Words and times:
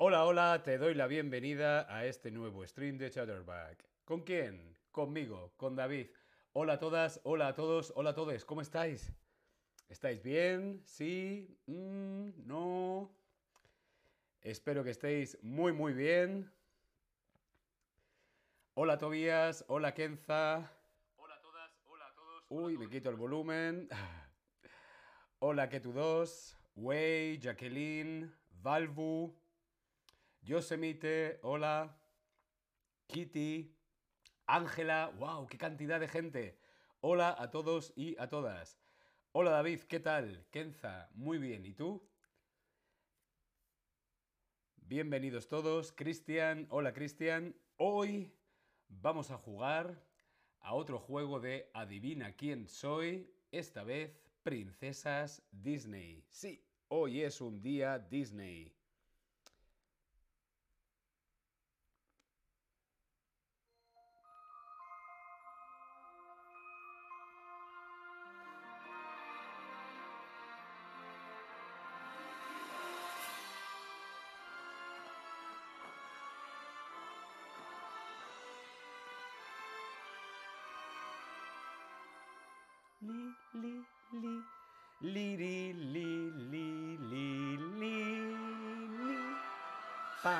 Hola, 0.00 0.26
hola, 0.26 0.62
te 0.62 0.78
doy 0.78 0.94
la 0.94 1.08
bienvenida 1.08 1.84
a 1.92 2.06
este 2.06 2.30
nuevo 2.30 2.64
stream 2.64 2.98
de 2.98 3.10
Chatterback. 3.10 3.84
¿Con 4.04 4.20
quién? 4.20 4.78
Conmigo, 4.92 5.52
con 5.56 5.74
David. 5.74 6.06
Hola 6.52 6.74
a 6.74 6.78
todas, 6.78 7.20
hola 7.24 7.48
a 7.48 7.54
todos, 7.56 7.92
hola 7.96 8.10
a 8.10 8.14
todos, 8.14 8.44
¿cómo 8.44 8.60
estáis? 8.60 9.12
¿Estáis 9.88 10.22
bien? 10.22 10.82
¿Sí? 10.84 11.58
Mm, 11.66 12.46
¿No? 12.46 13.10
Espero 14.40 14.84
que 14.84 14.90
estéis 14.90 15.36
muy, 15.42 15.72
muy 15.72 15.92
bien. 15.92 16.48
Hola 18.74 18.98
Tobías, 18.98 19.64
hola 19.66 19.94
Kenza. 19.94 20.70
Hola 21.16 21.34
a 21.34 21.40
todas, 21.40 21.72
hola 21.88 22.06
a 22.06 22.14
todos. 22.14 22.44
Uy, 22.50 22.78
me 22.78 22.88
quito 22.88 23.10
el 23.10 23.16
volumen. 23.16 23.88
Hola 25.40 25.68
Ketu2, 25.68 26.56
Wei, 26.76 27.40
Jacqueline, 27.40 28.32
Valvu, 28.62 29.36
Yosemite, 30.48 31.40
hola, 31.42 31.94
Kitty, 33.06 33.76
Ángela, 34.46 35.12
wow, 35.18 35.46
qué 35.46 35.58
cantidad 35.58 36.00
de 36.00 36.08
gente. 36.08 36.58
Hola 37.02 37.36
a 37.38 37.50
todos 37.50 37.92
y 37.96 38.18
a 38.18 38.30
todas. 38.30 38.80
Hola 39.32 39.50
David, 39.50 39.82
¿qué 39.82 40.00
tal? 40.00 40.46
Kenza, 40.50 41.10
muy 41.12 41.36
bien, 41.36 41.66
¿y 41.66 41.74
tú? 41.74 42.02
Bienvenidos 44.76 45.48
todos. 45.48 45.92
Cristian, 45.92 46.66
hola 46.70 46.94
Cristian. 46.94 47.54
Hoy 47.76 48.32
vamos 48.88 49.30
a 49.30 49.36
jugar 49.36 50.02
a 50.60 50.72
otro 50.72 50.98
juego 50.98 51.40
de 51.40 51.70
Adivina 51.74 52.32
quién 52.32 52.68
soy, 52.70 53.30
esta 53.50 53.84
vez 53.84 54.18
princesas 54.42 55.42
Disney. 55.52 56.24
Sí, 56.30 56.64
hoy 56.88 57.20
es 57.20 57.42
un 57.42 57.60
día 57.60 57.98
Disney. 57.98 58.77
Li, 85.00 85.36
li, 85.36 85.72
li, 85.72 86.30
li, 86.50 86.98
li, 86.98 87.56
li, 87.78 87.94
li, 89.06 89.18
pa. 90.22 90.36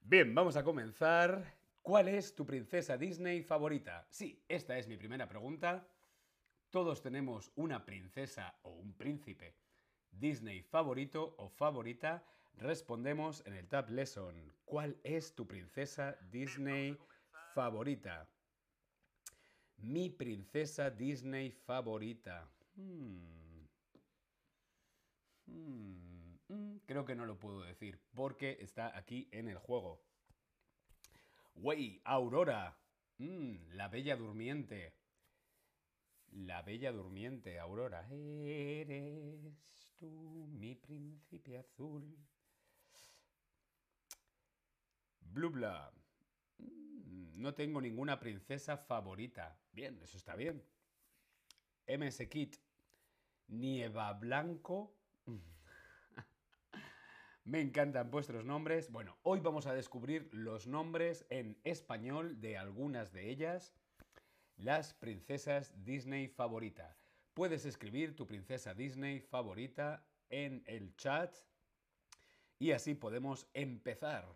Bien, 0.00 0.34
vamos 0.34 0.56
a 0.56 0.64
comenzar. 0.64 1.54
¿Cuál 1.82 2.08
es 2.08 2.34
tu 2.34 2.46
princesa 2.46 2.96
Disney 2.96 3.42
favorita? 3.42 4.06
Sí, 4.10 4.42
esta 4.48 4.78
es 4.78 4.88
mi 4.88 4.96
primera 4.96 5.28
pregunta. 5.28 5.86
Todos 6.70 7.02
tenemos 7.02 7.52
una 7.54 7.84
princesa 7.84 8.58
o 8.62 8.70
un 8.70 8.94
príncipe 8.94 9.54
Disney 10.10 10.62
favorito 10.62 11.34
o 11.38 11.48
favorita. 11.48 12.24
Respondemos 12.56 13.42
en 13.46 13.54
el 13.54 13.68
Tab 13.68 13.90
Lesson. 13.90 14.52
¿Cuál 14.64 14.96
es 15.04 15.34
tu 15.34 15.46
princesa 15.46 16.16
Disney 16.30 16.98
favorita? 17.54 18.26
Mi 19.78 20.10
princesa 20.10 20.90
Disney 20.90 21.50
favorita. 21.50 22.48
Hmm. 22.76 23.66
Hmm, 25.46 26.36
mm, 26.48 26.76
Creo 26.86 27.04
que 27.04 27.14
no 27.14 27.26
lo 27.26 27.38
puedo 27.38 27.62
decir 27.62 28.00
porque 28.14 28.58
está 28.60 28.96
aquí 28.96 29.28
en 29.32 29.48
el 29.48 29.58
juego. 29.58 30.00
Wey, 31.54 32.00
Aurora. 32.04 32.76
La 33.18 33.88
bella 33.88 34.16
durmiente. 34.16 34.92
La 36.32 36.62
bella 36.62 36.92
durmiente, 36.92 37.58
Aurora. 37.58 38.06
Eres 38.10 39.54
tú 39.98 40.46
mi 40.50 40.74
príncipe 40.74 41.56
azul. 41.58 42.16
Blubla. 45.20 45.95
No 47.36 47.52
tengo 47.52 47.82
ninguna 47.82 48.18
princesa 48.18 48.78
favorita. 48.78 49.58
Bien, 49.72 50.00
eso 50.02 50.16
está 50.16 50.34
bien. 50.34 50.64
MS 51.86 52.26
Kit. 52.30 52.56
Nieva 53.48 54.14
Blanco. 54.14 54.96
Me 57.44 57.60
encantan 57.60 58.10
vuestros 58.10 58.46
nombres. 58.46 58.90
Bueno, 58.90 59.18
hoy 59.22 59.40
vamos 59.40 59.66
a 59.66 59.74
descubrir 59.74 60.30
los 60.32 60.66
nombres 60.66 61.26
en 61.28 61.60
español 61.62 62.40
de 62.40 62.56
algunas 62.56 63.12
de 63.12 63.28
ellas. 63.28 63.74
Las 64.56 64.94
princesas 64.94 65.74
Disney 65.84 66.28
favorita. 66.28 66.96
Puedes 67.34 67.66
escribir 67.66 68.16
tu 68.16 68.26
princesa 68.26 68.72
Disney 68.72 69.20
favorita 69.20 70.08
en 70.30 70.64
el 70.66 70.96
chat 70.96 71.36
y 72.58 72.72
así 72.72 72.94
podemos 72.94 73.46
empezar. 73.52 74.26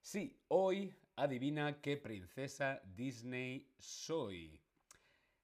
Sí, 0.00 0.40
hoy 0.48 0.96
adivina 1.16 1.80
qué 1.80 1.96
princesa 1.96 2.82
Disney 2.84 3.72
soy. 3.78 4.62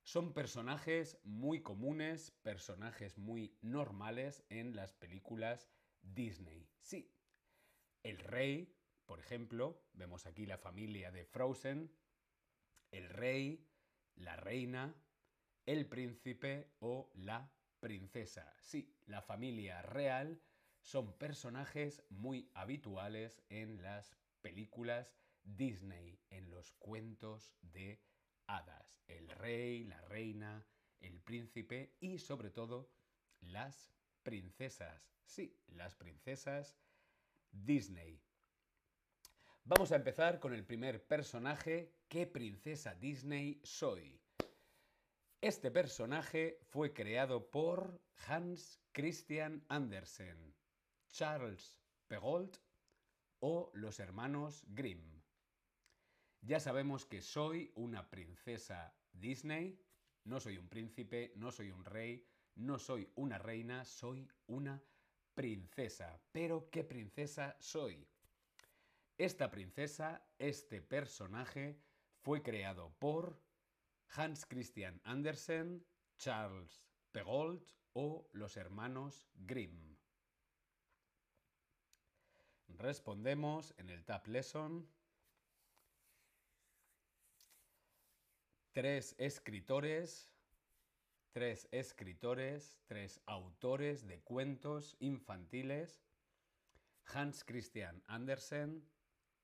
Son 0.02 0.34
personajes 0.34 1.18
muy 1.24 1.62
comunes, 1.62 2.30
personajes 2.30 3.16
muy 3.16 3.56
normales 3.62 4.44
en 4.50 4.76
las 4.76 4.92
películas 4.92 5.70
Disney. 6.02 6.68
Sí, 6.78 7.10
el 8.02 8.18
rey, 8.18 8.76
por 9.06 9.18
ejemplo, 9.18 9.82
vemos 9.94 10.26
aquí 10.26 10.44
la 10.44 10.58
familia 10.58 11.10
de 11.10 11.24
Frozen, 11.24 11.90
el 12.90 13.08
rey, 13.08 13.66
la 14.16 14.36
reina, 14.36 14.94
el 15.64 15.86
príncipe 15.86 16.74
o 16.80 17.10
la 17.14 17.50
princesa. 17.80 18.54
Sí, 18.60 18.94
la 19.06 19.22
familia 19.22 19.80
real 19.80 20.42
son 20.82 21.16
personajes 21.16 22.04
muy 22.10 22.50
habituales 22.52 23.40
en 23.48 23.80
las 23.82 24.18
películas 24.42 25.14
Disney, 25.42 26.20
en 26.30 26.50
los 26.50 26.72
cuentos 26.72 27.52
de 27.60 28.00
hadas. 28.46 29.02
El 29.06 29.28
rey, 29.28 29.84
la 29.84 30.00
reina, 30.02 30.66
el 31.00 31.20
príncipe 31.20 31.96
y 32.00 32.18
sobre 32.18 32.50
todo 32.50 32.90
las 33.40 33.92
princesas. 34.22 35.12
Sí, 35.24 35.58
las 35.66 35.94
princesas 35.94 36.76
Disney. 37.50 38.20
Vamos 39.64 39.92
a 39.92 39.96
empezar 39.96 40.40
con 40.40 40.54
el 40.54 40.64
primer 40.64 41.06
personaje. 41.06 41.94
¿Qué 42.08 42.26
princesa 42.26 42.94
Disney 42.94 43.60
soy? 43.62 44.20
Este 45.40 45.70
personaje 45.70 46.60
fue 46.68 46.92
creado 46.92 47.50
por 47.50 48.00
Hans 48.28 48.80
Christian 48.92 49.64
Andersen, 49.68 50.54
Charles 51.08 51.80
Perrault 52.06 52.58
o 53.40 53.70
los 53.74 53.98
hermanos 53.98 54.64
Grimm. 54.68 55.11
Ya 56.42 56.58
sabemos 56.58 57.06
que 57.06 57.22
soy 57.22 57.70
una 57.76 58.10
princesa 58.10 58.92
Disney, 59.12 59.80
no 60.24 60.40
soy 60.40 60.58
un 60.58 60.68
príncipe, 60.68 61.32
no 61.36 61.52
soy 61.52 61.70
un 61.70 61.84
rey, 61.84 62.26
no 62.56 62.80
soy 62.80 63.08
una 63.14 63.38
reina, 63.38 63.84
soy 63.84 64.28
una 64.48 64.82
princesa. 65.34 66.20
Pero 66.32 66.68
¿qué 66.70 66.82
princesa 66.82 67.56
soy? 67.60 68.04
Esta 69.16 69.52
princesa, 69.52 70.26
este 70.38 70.82
personaje, 70.82 71.80
fue 72.22 72.42
creado 72.42 72.92
por 72.98 73.40
Hans 74.08 74.44
Christian 74.44 75.00
Andersen, 75.04 75.86
Charles 76.18 76.84
Perrault 77.12 77.70
o 77.92 78.28
los 78.32 78.56
hermanos 78.56 79.28
Grimm. 79.34 79.96
Respondemos 82.68 83.74
en 83.76 83.90
el 83.90 84.04
Tab 84.04 84.26
Lesson. 84.26 84.88
Tres 88.72 89.14
escritores, 89.18 90.32
tres 91.32 91.68
escritores, 91.72 92.80
tres 92.86 93.20
autores 93.26 94.06
de 94.06 94.22
cuentos 94.22 94.96
infantiles. 94.98 96.02
Hans 97.04 97.44
Christian 97.44 98.02
Andersen, 98.06 98.82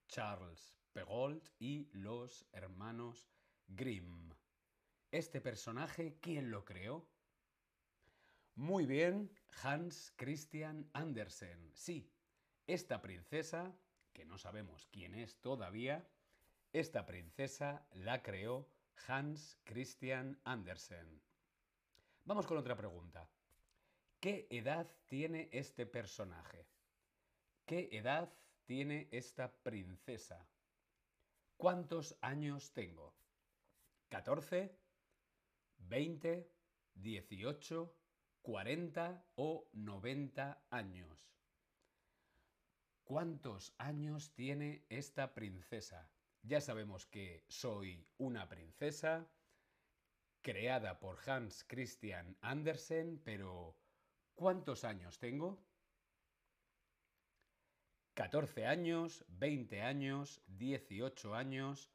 Charles 0.07 0.75
Perrault 0.93 1.47
y 1.59 1.87
los 1.91 2.47
hermanos 2.53 3.29
Grimm. 3.67 4.33
¿Este 5.11 5.41
personaje 5.41 6.17
quién 6.21 6.49
lo 6.49 6.65
creó? 6.65 7.07
Muy 8.55 8.87
bien, 8.87 9.29
Hans 9.61 10.11
Christian 10.15 10.89
Andersen. 10.93 11.69
Sí, 11.75 12.11
esta 12.65 12.99
princesa, 12.99 13.75
que 14.11 14.25
no 14.25 14.39
sabemos 14.39 14.87
quién 14.87 15.13
es 15.13 15.39
todavía, 15.39 16.09
esta 16.73 17.05
princesa 17.05 17.85
la 17.91 18.23
creó 18.23 18.67
Hans 19.07 19.57
Christian 19.63 20.39
Andersen. 20.43 21.21
Vamos 22.25 22.45
con 22.45 22.57
otra 22.57 22.75
pregunta. 22.75 23.29
¿Qué 24.19 24.47
edad 24.49 24.87
tiene 25.07 25.49
este 25.51 25.85
personaje? 25.85 26.67
¿Qué 27.65 27.89
edad 27.91 28.31
tiene 28.65 29.07
esta 29.11 29.51
princesa? 29.63 30.45
¿Cuántos 31.57 32.17
años 32.21 32.71
tengo? 32.73 33.15
¿14? 34.09 34.71
¿20? 35.87 36.47
¿18? 36.95 37.91
¿40 38.43 39.23
o 39.35 39.69
90 39.73 40.65
años? 40.69 41.31
¿Cuántos 43.03 43.73
años 43.77 44.33
tiene 44.33 44.85
esta 44.89 45.33
princesa? 45.33 46.09
Ya 46.43 46.61
sabemos 46.61 47.05
que 47.05 47.43
soy 47.47 48.07
una 48.17 48.47
princesa 48.47 49.29
creada 50.41 50.99
por 50.99 51.19
Hans 51.29 51.63
Christian 51.67 52.37
Andersen, 52.41 53.21
pero 53.23 53.77
¿cuántos 54.35 54.83
años 54.83 55.19
tengo? 55.19 55.61
14 58.13 58.65
años, 58.65 59.25
20 59.27 59.81
años, 59.81 60.41
18 60.47 61.35
años, 61.35 61.91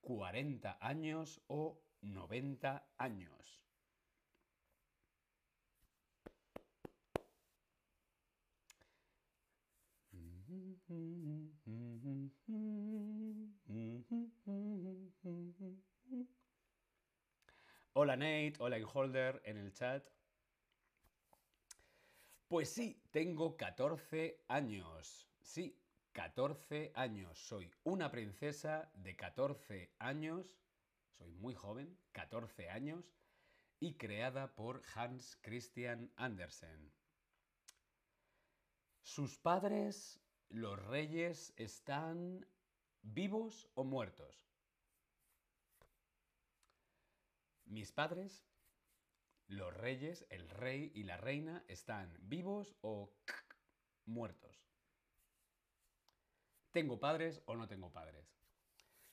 40 0.00 0.78
años 0.80 1.40
o 1.46 1.80
90 2.00 2.88
años. 2.98 3.64
Hola 17.92 18.16
Nate, 18.16 18.54
hola 18.60 18.78
Inholder 18.78 19.42
en 19.44 19.58
el 19.58 19.74
chat. 19.74 20.08
Pues 22.48 22.70
sí, 22.70 23.02
tengo 23.10 23.58
14 23.58 24.42
años. 24.48 25.28
Sí, 25.42 25.78
14 26.12 26.92
años. 26.94 27.38
Soy 27.38 27.70
una 27.84 28.10
princesa 28.10 28.90
de 28.94 29.14
14 29.16 29.92
años. 29.98 30.46
Soy 31.18 31.34
muy 31.34 31.54
joven, 31.54 31.98
14 32.12 32.70
años. 32.70 33.12
Y 33.80 33.98
creada 33.98 34.54
por 34.54 34.82
Hans 34.94 35.36
Christian 35.42 36.10
Andersen. 36.16 36.90
Sus 39.02 39.36
padres, 39.36 40.20
los 40.48 40.82
reyes, 40.86 41.52
están 41.56 42.46
vivos 43.02 43.68
o 43.74 43.84
muertos. 43.84 44.48
Mis 47.64 47.92
padres, 47.92 48.44
los 49.46 49.74
reyes, 49.74 50.26
el 50.30 50.48
rey 50.48 50.90
y 50.94 51.02
la 51.04 51.16
reina, 51.16 51.64
están 51.68 52.16
vivos 52.22 52.74
o 52.80 53.12
muertos. 54.06 54.64
¿Tengo 56.70 56.98
padres 57.00 57.42
o 57.46 57.56
no 57.56 57.66
tengo 57.68 57.92
padres? 57.92 58.38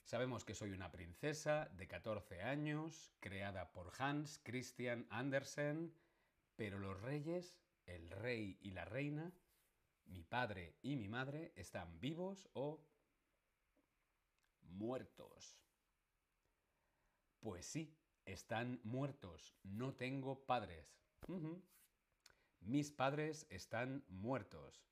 Sabemos 0.03 0.45
que 0.45 0.53
soy 0.53 0.71
una 0.71 0.91
princesa 0.91 1.67
de 1.73 1.87
14 1.87 2.43
años, 2.43 3.11
creada 3.19 3.71
por 3.71 3.91
Hans 3.97 4.39
Christian 4.43 5.07
Andersen, 5.09 5.95
pero 6.55 6.77
los 6.77 7.01
reyes, 7.01 7.57
el 7.85 8.11
rey 8.11 8.57
y 8.61 8.71
la 8.71 8.85
reina, 8.85 9.33
mi 10.05 10.23
padre 10.23 10.75
y 10.81 10.95
mi 10.95 11.07
madre, 11.07 11.53
están 11.55 11.99
vivos 11.99 12.47
o 12.53 12.85
muertos. 14.69 15.57
Pues 17.39 17.65
sí, 17.65 17.95
están 18.25 18.79
muertos. 18.83 19.55
No 19.63 19.93
tengo 19.93 20.45
padres. 20.45 20.97
Mis 22.61 22.91
padres 22.91 23.45
están 23.49 24.03
muertos. 24.07 24.83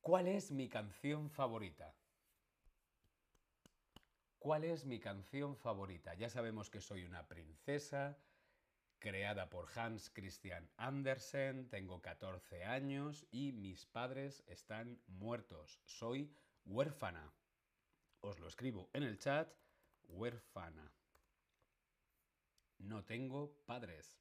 ¿Cuál 0.00 0.28
es 0.28 0.50
mi 0.50 0.68
canción 0.68 1.30
favorita? 1.30 1.94
¿Cuál 4.38 4.64
es 4.64 4.84
mi 4.84 5.00
canción 5.00 5.56
favorita? 5.56 6.14
Ya 6.14 6.28
sabemos 6.28 6.68
que 6.68 6.82
soy 6.82 7.04
una 7.04 7.26
princesa, 7.26 8.18
creada 8.98 9.48
por 9.48 9.66
Hans 9.74 10.10
Christian 10.10 10.70
Andersen, 10.76 11.68
tengo 11.70 12.02
14 12.02 12.64
años 12.64 13.26
y 13.30 13.52
mis 13.52 13.86
padres 13.86 14.44
están 14.46 15.00
muertos. 15.06 15.80
Soy 15.86 16.36
huérfana. 16.64 17.32
Os 18.20 18.38
lo 18.38 18.48
escribo 18.48 18.88
en 18.92 19.02
el 19.02 19.18
chat 19.18 19.52
huérfana. 20.08 20.92
No 22.78 23.04
tengo 23.04 23.54
padres. 23.66 24.18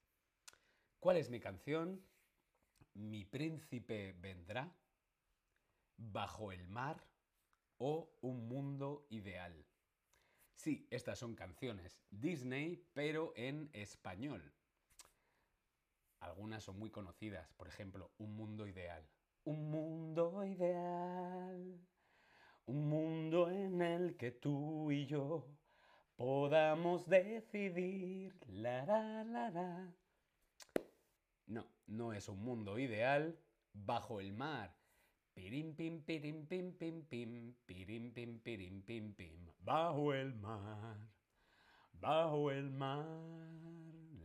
¿Cuál 1.00 1.18
es 1.18 1.30
mi 1.30 1.40
canción? 1.40 2.02
Mi 2.94 3.26
príncipe 3.26 4.14
vendrá, 4.20 4.74
bajo 5.98 6.52
el 6.52 6.68
mar 6.68 7.08
o 7.78 8.18
un 8.22 8.48
mundo 8.48 9.08
ideal. 9.10 9.66
Sí, 10.56 10.88
estas 10.92 11.20
son 11.20 11.36
canciones 11.36 12.04
Disney, 12.10 12.88
pero 12.94 13.34
en 13.36 13.70
español. 13.74 14.54
Algunas 16.20 16.64
son 16.64 16.80
muy 16.80 16.90
conocidas, 16.90 17.52
por 17.54 17.68
ejemplo, 17.68 18.14
Un 18.18 18.36
mundo 18.38 18.66
ideal. 18.66 19.06
Un 19.44 19.70
mundo 19.70 20.46
ideal, 20.46 21.86
un 22.66 22.90
mundo 22.90 23.50
en 23.50 23.82
el 23.82 24.16
que 24.16 24.32
tú 24.32 24.92
y 24.92 25.06
yo 25.06 25.48
podamos 26.16 27.08
decidir. 27.08 28.34
La, 28.48 28.86
la, 28.86 29.24
la, 29.24 29.50
la. 29.50 29.94
No, 31.48 31.66
no 31.88 32.14
es 32.14 32.30
un 32.30 32.44
mundo 32.44 32.80
ideal 32.80 33.38
bajo 33.74 34.20
el 34.20 34.34
mar. 34.34 34.74
Pirim, 35.34 35.76
pim, 35.76 36.04
pirim, 36.04 36.46
pim, 36.46 36.74
pim, 36.78 37.04
pim, 37.06 37.56
pirim, 37.66 38.14
pim, 38.14 38.40
pirim, 38.40 38.82
pim, 38.84 39.14
pim. 39.14 39.50
Bajo 39.60 40.14
el 40.14 40.34
mar, 40.36 40.98
bajo 41.94 42.52
el 42.52 42.70
mar. 42.70 43.06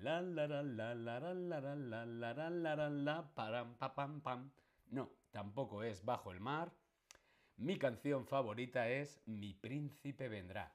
La, 0.00 0.20
la, 0.20 0.46
la, 0.46 0.62
la, 0.62 0.94
la, 0.94 1.18
la, 1.18 1.34
la, 1.34 1.60
la, 1.60 1.74
la, 1.74 2.04
la, 2.06 2.50
la, 2.50 2.76
la, 2.76 2.88
la, 2.90 3.34
param, 3.34 3.74
pa, 3.78 3.94
pam, 3.94 4.20
pam. 4.20 4.50
No, 4.90 5.10
tampoco 5.30 5.82
es 5.82 6.04
bajo 6.04 6.30
el 6.30 6.40
mar. 6.40 6.70
Mi 7.58 7.76
canción 7.76 8.24
favorita 8.24 8.88
es 8.88 9.20
Mi 9.26 9.52
príncipe 9.52 10.28
vendrá. 10.28 10.72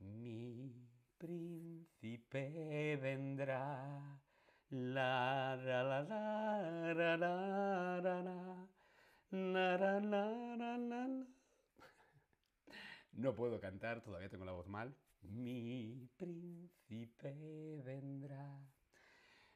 Mi 0.00 0.70
príncipe 1.16 2.98
vendrá. 3.00 4.20
No 13.12 13.34
puedo 13.34 13.58
cantar, 13.58 14.02
todavía 14.02 14.28
tengo 14.28 14.44
la 14.44 14.52
voz 14.52 14.68
mal. 14.68 14.94
Mi 15.22 16.06
príncipe 16.18 17.80
vendrá. 17.82 18.60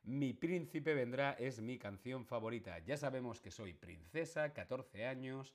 Mi 0.02 0.32
príncipe 0.32 0.94
vendrá 0.94 1.32
es 1.32 1.60
mi 1.60 1.78
canción 1.78 2.24
favorita. 2.24 2.78
Ya 2.78 2.96
sabemos 2.96 3.42
que 3.42 3.50
soy 3.50 3.74
princesa, 3.74 4.54
14 4.54 5.04
años, 5.06 5.54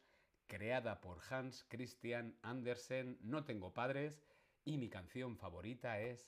creada 0.50 1.00
por 1.00 1.22
Hans 1.30 1.64
Christian 1.70 2.38
Andersen, 2.42 3.18
no 3.22 3.46
tengo 3.46 3.74
padres 3.74 4.22
y 4.66 4.78
mi 4.78 4.90
canción 4.90 5.38
favorita 5.38 6.02
es 6.02 6.28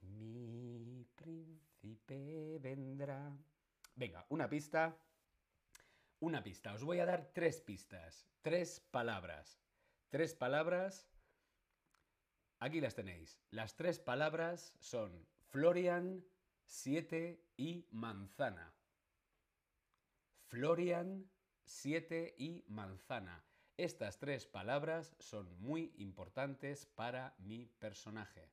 Mi 0.00 1.06
príncipe 1.14 2.58
vendrá. 2.58 3.32
Venga, 3.94 4.26
una 4.28 4.48
pista. 4.48 4.98
Una 6.18 6.42
pista. 6.42 6.74
Os 6.74 6.84
voy 6.84 6.98
a 6.98 7.06
dar 7.06 7.32
tres 7.32 7.60
pistas. 7.60 8.26
Tres 8.42 8.80
palabras. 8.90 9.58
Tres 10.10 10.34
palabras. 10.34 11.08
Aquí 12.58 12.80
las 12.80 12.94
tenéis. 12.94 13.38
Las 13.50 13.76
tres 13.76 13.98
palabras 14.00 14.74
son 14.80 15.26
Florian, 15.50 16.24
siete 16.64 17.44
y 17.56 17.86
manzana. 17.90 18.74
Florian, 20.48 21.30
siete 21.62 22.34
y 22.36 22.64
manzana. 22.66 23.44
Estas 23.76 24.18
tres 24.18 24.46
palabras 24.46 25.14
son 25.18 25.58
muy 25.60 25.92
importantes 25.96 26.86
para 26.86 27.34
mi 27.38 27.66
personaje. 27.66 28.50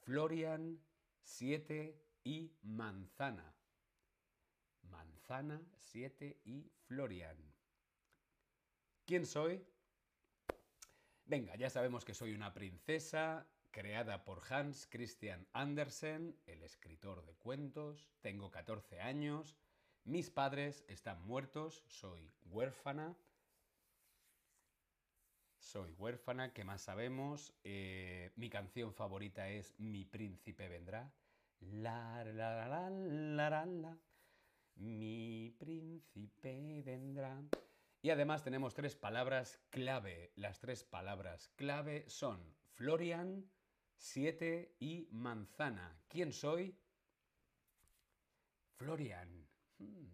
Florian, 0.00 0.80
siete 1.22 2.00
y 2.24 2.52
manzana. 2.62 3.54
Manzana, 4.82 5.60
siete 5.76 6.40
y 6.44 6.70
Florian. 6.86 7.36
¿Quién 9.06 9.26
soy? 9.26 9.64
Venga, 11.24 11.54
ya 11.56 11.70
sabemos 11.70 12.04
que 12.04 12.14
soy 12.14 12.34
una 12.34 12.52
princesa 12.52 13.46
creada 13.70 14.24
por 14.24 14.42
Hans 14.52 14.86
Christian 14.90 15.46
Andersen, 15.52 16.36
el 16.46 16.62
escritor 16.62 17.24
de 17.24 17.36
cuentos. 17.36 18.10
Tengo 18.20 18.50
14 18.50 19.00
años. 19.00 19.56
Mis 20.04 20.30
padres 20.30 20.84
están 20.88 21.22
muertos. 21.22 21.84
Soy 21.86 22.32
huérfana. 22.46 23.16
Soy 25.60 25.92
huérfana, 25.98 26.52
¿qué 26.54 26.64
más 26.64 26.80
sabemos? 26.80 27.54
Eh, 27.64 28.32
mi 28.34 28.48
canción 28.48 28.94
favorita 28.94 29.48
es 29.50 29.78
Mi 29.78 30.06
príncipe 30.06 30.68
vendrá. 30.68 31.12
La, 31.60 32.24
la, 32.24 32.66
la, 32.66 32.90
la, 32.90 33.50
la, 33.50 33.66
la. 33.66 33.98
Mi 34.76 35.54
príncipe 35.58 36.82
vendrá. 36.82 37.42
Y 38.00 38.08
además 38.08 38.42
tenemos 38.42 38.74
tres 38.74 38.96
palabras 38.96 39.60
clave. 39.68 40.32
Las 40.34 40.58
tres 40.58 40.82
palabras 40.82 41.50
clave 41.56 42.08
son 42.08 42.56
Florian, 42.72 43.48
siete 43.96 44.74
y 44.80 45.08
manzana. 45.12 46.00
¿Quién 46.08 46.32
soy? 46.32 46.74
Florian. 48.76 49.46
Hmm. 49.78 50.08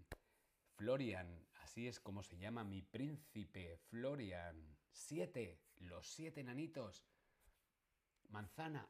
Florian, 0.75 1.47
así 1.63 1.87
es 1.87 2.01
como 2.01 2.25
se 2.25 2.37
llama 2.37 2.65
mi 2.65 2.83
príncipe, 2.83 3.79
Florian. 3.89 4.77
Siete, 4.97 5.61
los 5.77 6.07
siete 6.07 6.43
nanitos. 6.43 7.07
Manzana. 8.31 8.89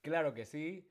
Claro 0.00 0.32
que 0.32 0.46
sí. 0.46 0.90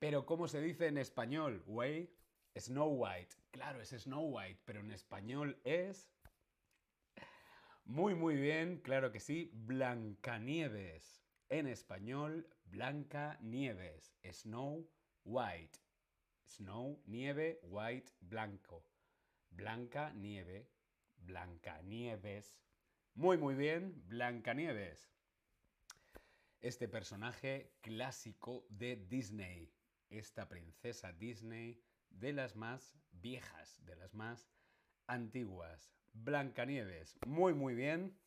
Pero 0.00 0.26
¿cómo 0.26 0.48
se 0.48 0.60
dice 0.60 0.88
en 0.88 0.98
español, 0.98 1.62
güey? 1.64 2.12
Snow 2.58 2.88
White. 2.88 3.36
Claro, 3.52 3.80
es 3.80 3.90
Snow 3.90 4.36
White, 4.36 4.60
pero 4.64 4.80
en 4.80 4.90
español 4.90 5.60
es... 5.62 6.10
Muy, 7.84 8.16
muy 8.16 8.34
bien, 8.34 8.78
claro 8.78 9.12
que 9.12 9.20
sí. 9.20 9.50
Blancanieves. 9.54 11.24
En 11.48 11.68
español, 11.68 12.50
Blanca 12.64 13.38
Nieves. 13.40 14.12
Snow 14.32 14.90
White. 15.24 15.78
Snow, 16.44 17.00
nieve, 17.06 17.60
white, 17.62 18.10
blanco. 18.20 18.84
Blanca, 19.48 20.12
nieve, 20.12 20.68
Blancanieves. 21.24 22.60
Muy, 23.14 23.38
muy 23.38 23.54
bien, 23.54 24.02
Blancanieves. 24.06 25.12
Este 26.60 26.88
personaje 26.88 27.72
clásico 27.80 28.66
de 28.68 28.96
Disney. 28.96 29.72
Esta 30.08 30.48
princesa 30.48 31.12
Disney 31.12 31.82
de 32.10 32.32
las 32.32 32.56
más 32.56 32.96
viejas, 33.10 33.84
de 33.84 33.96
las 33.96 34.14
más 34.14 34.50
antiguas. 35.06 35.92
Blancanieves. 36.12 37.18
Muy, 37.26 37.54
muy 37.54 37.74
bien. 37.74 38.18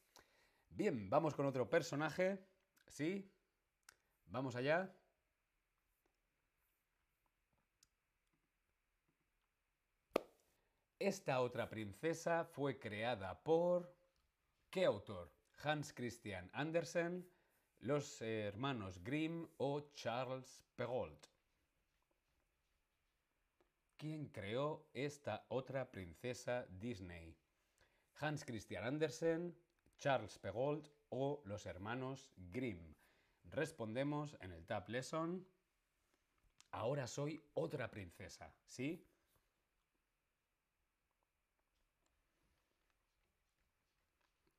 Bien, 0.69 1.09
vamos 1.09 1.35
con 1.35 1.45
otro 1.45 1.69
personaje. 1.69 2.45
¿Sí? 2.87 3.31
Vamos 4.25 4.55
allá. 4.55 4.93
Esta 11.05 11.39
otra 11.41 11.69
princesa 11.69 12.45
fue 12.45 12.79
creada 12.79 13.43
por... 13.43 13.95
¿Qué 14.71 14.85
autor? 14.85 15.31
Hans 15.63 15.93
Christian 15.93 16.49
Andersen, 16.51 17.29
los 17.81 18.23
hermanos 18.23 19.03
Grimm 19.03 19.47
o 19.57 19.81
Charles 19.93 20.63
Perrault. 20.75 21.27
¿Quién 23.95 24.29
creó 24.29 24.89
esta 24.95 25.45
otra 25.49 25.91
princesa 25.91 26.65
Disney? 26.71 27.37
Hans 28.15 28.43
Christian 28.43 28.83
Andersen, 28.83 29.55
Charles 29.99 30.39
Perrault 30.39 30.89
o 31.09 31.43
los 31.45 31.67
hermanos 31.67 32.31
Grimm. 32.35 32.95
Respondemos 33.43 34.35
en 34.41 34.53
el 34.53 34.65
Tab 34.65 34.89
Lesson. 34.89 35.47
Ahora 36.71 37.05
soy 37.05 37.39
otra 37.53 37.91
princesa, 37.91 38.51
¿sí? 38.65 39.05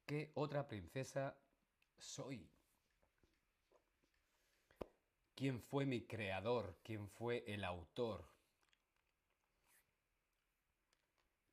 ¿Qué 0.06 0.30
otra 0.34 0.68
princesa 0.68 1.36
soy? 1.98 2.48
¿Quién 5.34 5.60
fue 5.60 5.84
mi 5.84 6.06
creador? 6.06 6.78
¿Quién 6.84 7.08
fue 7.08 7.42
el 7.48 7.64
autor? 7.64 8.25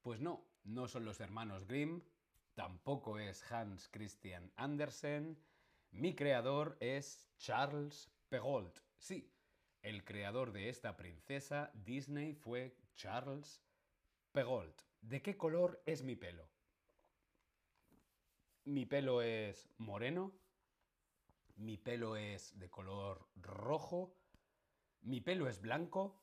Pues 0.03 0.19
no, 0.19 0.45
no 0.65 0.87
son 0.87 1.03
los 1.03 1.19
hermanos 1.19 1.65
Grimm, 1.65 2.01
tampoco 2.53 3.17
es 3.17 3.41
Hans 3.51 3.89
Christian 3.89 4.51
Andersen, 4.55 5.35
mi 5.89 6.13
creador 6.13 6.77
es 6.79 7.27
Charles 7.37 8.11
Perrault. 8.29 8.77
Sí, 8.99 9.33
el 9.81 10.05
creador 10.05 10.51
de 10.51 10.69
esta 10.69 10.95
princesa 10.95 11.71
Disney 11.73 12.35
fue 12.35 12.77
Charles 12.93 13.63
Perrault. 14.31 14.79
¿De 15.01 15.23
qué 15.23 15.35
color 15.37 15.81
es 15.87 16.03
mi 16.03 16.15
pelo? 16.15 16.47
Mi 18.65 18.85
pelo 18.85 19.21
es 19.21 19.67
moreno. 19.77 20.31
Mi 21.57 21.77
pelo 21.77 22.15
es 22.15 22.57
de 22.57 22.69
color 22.69 23.27
rojo. 23.35 24.15
Mi 25.01 25.19
pelo 25.19 25.49
es 25.49 25.61
blanco. 25.61 26.21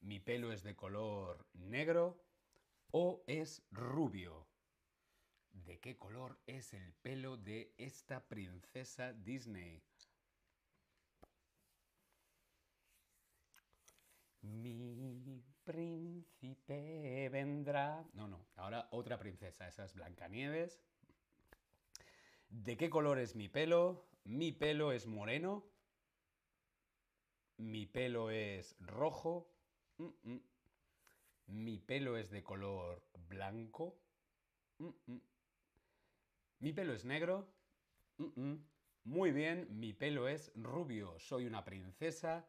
Mi 0.00 0.18
pelo 0.18 0.52
es 0.52 0.64
de 0.64 0.74
color 0.74 1.46
negro. 1.54 2.20
O 2.90 3.22
es 3.28 3.62
rubio. 3.70 4.48
¿De 5.52 5.78
qué 5.78 5.96
color 5.96 6.40
es 6.46 6.74
el 6.74 6.92
pelo 6.94 7.36
de 7.36 7.74
esta 7.78 8.26
princesa 8.26 9.12
Disney? 9.12 9.82
Mi 14.40 15.44
príncipe 15.62 17.28
vendrá. 17.28 18.04
No, 18.14 18.26
no, 18.26 18.44
ahora 18.56 18.88
otra 18.90 19.18
princesa, 19.18 19.68
esa 19.68 19.84
es 19.84 19.94
Blancanieves. 19.94 20.80
¿De 22.52 22.76
qué 22.76 22.90
color 22.90 23.18
es 23.18 23.34
mi 23.34 23.48
pelo? 23.48 24.06
Mi 24.24 24.52
pelo 24.52 24.92
es 24.92 25.06
moreno. 25.06 25.64
Mi 27.56 27.86
pelo 27.86 28.30
es 28.30 28.76
rojo. 28.78 29.50
Mm, 29.96 30.08
mm. 30.22 30.40
Mi 31.46 31.78
pelo 31.78 32.18
es 32.18 32.30
de 32.30 32.42
color 32.42 33.08
blanco. 33.26 33.98
Mm, 34.76 35.16
mi 36.58 36.72
pelo 36.74 36.92
es 36.92 37.06
negro. 37.06 37.48
Muy 39.04 39.32
bien, 39.32 39.66
mi 39.70 39.94
pelo 39.94 40.28
es 40.28 40.52
rubio. 40.54 41.18
Soy 41.18 41.46
una 41.46 41.64
princesa 41.64 42.46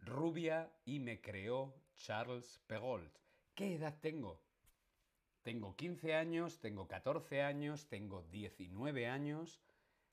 rubia 0.00 0.72
y 0.86 0.98
me 0.98 1.20
creó 1.20 1.74
Charles 1.94 2.58
Perrault. 2.66 3.18
¿Qué 3.54 3.74
edad 3.74 4.00
tengo? 4.00 4.40
Tengo 5.42 5.74
15 5.74 6.14
años, 6.14 6.60
tengo 6.60 6.86
14 6.86 7.42
años, 7.42 7.88
tengo 7.88 8.22
19 8.30 9.08
años, 9.08 9.60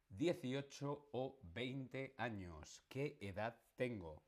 18 0.10 1.10
o 1.12 1.40
20 1.44 2.16
años. 2.18 2.82
¿Qué 2.90 3.16
edad 3.22 3.56
tengo? 3.76 4.24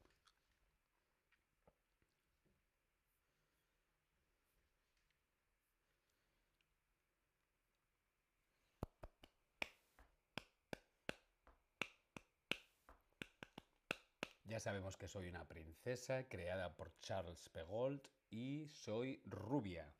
Ya 14.46 14.60
sabemos 14.60 14.98
que 14.98 15.08
soy 15.08 15.30
una 15.30 15.48
princesa 15.48 16.28
creada 16.28 16.76
por 16.76 16.92
Charles 17.00 17.50
Perrault 17.50 18.06
y 18.30 18.68
soy 18.68 19.22
rubia. 19.26 19.92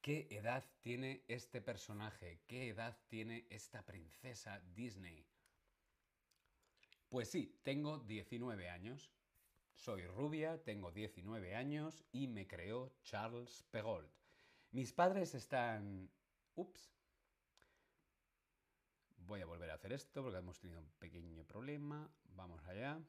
¿Qué 0.00 0.28
edad 0.30 0.64
tiene 0.80 1.24
este 1.28 1.60
personaje? 1.60 2.40
¿Qué 2.46 2.68
edad 2.68 2.96
tiene 3.08 3.46
esta 3.50 3.84
princesa 3.84 4.60
Disney? 4.74 5.26
Pues 7.08 7.30
sí, 7.30 7.58
tengo 7.62 7.98
19 7.98 8.68
años. 8.68 9.12
Soy 9.74 10.06
rubia, 10.06 10.62
tengo 10.62 10.92
19 10.92 11.54
años 11.54 12.04
y 12.12 12.28
me 12.28 12.46
creó 12.46 12.92
Charles 13.02 13.64
Perrault. 13.70 14.10
Mis 14.70 14.92
padres 14.92 15.34
están... 15.34 16.10
Ups. 16.54 16.94
Voy 19.16 19.40
a 19.40 19.46
volver 19.46 19.70
a 19.70 19.74
hacer 19.74 19.92
esto 19.92 20.22
porque 20.22 20.38
hemos 20.38 20.58
tenido 20.58 20.80
un 20.80 20.90
pequeño 20.98 21.44
problema. 21.44 22.10
Vamos 22.24 22.64
allá. 22.66 23.00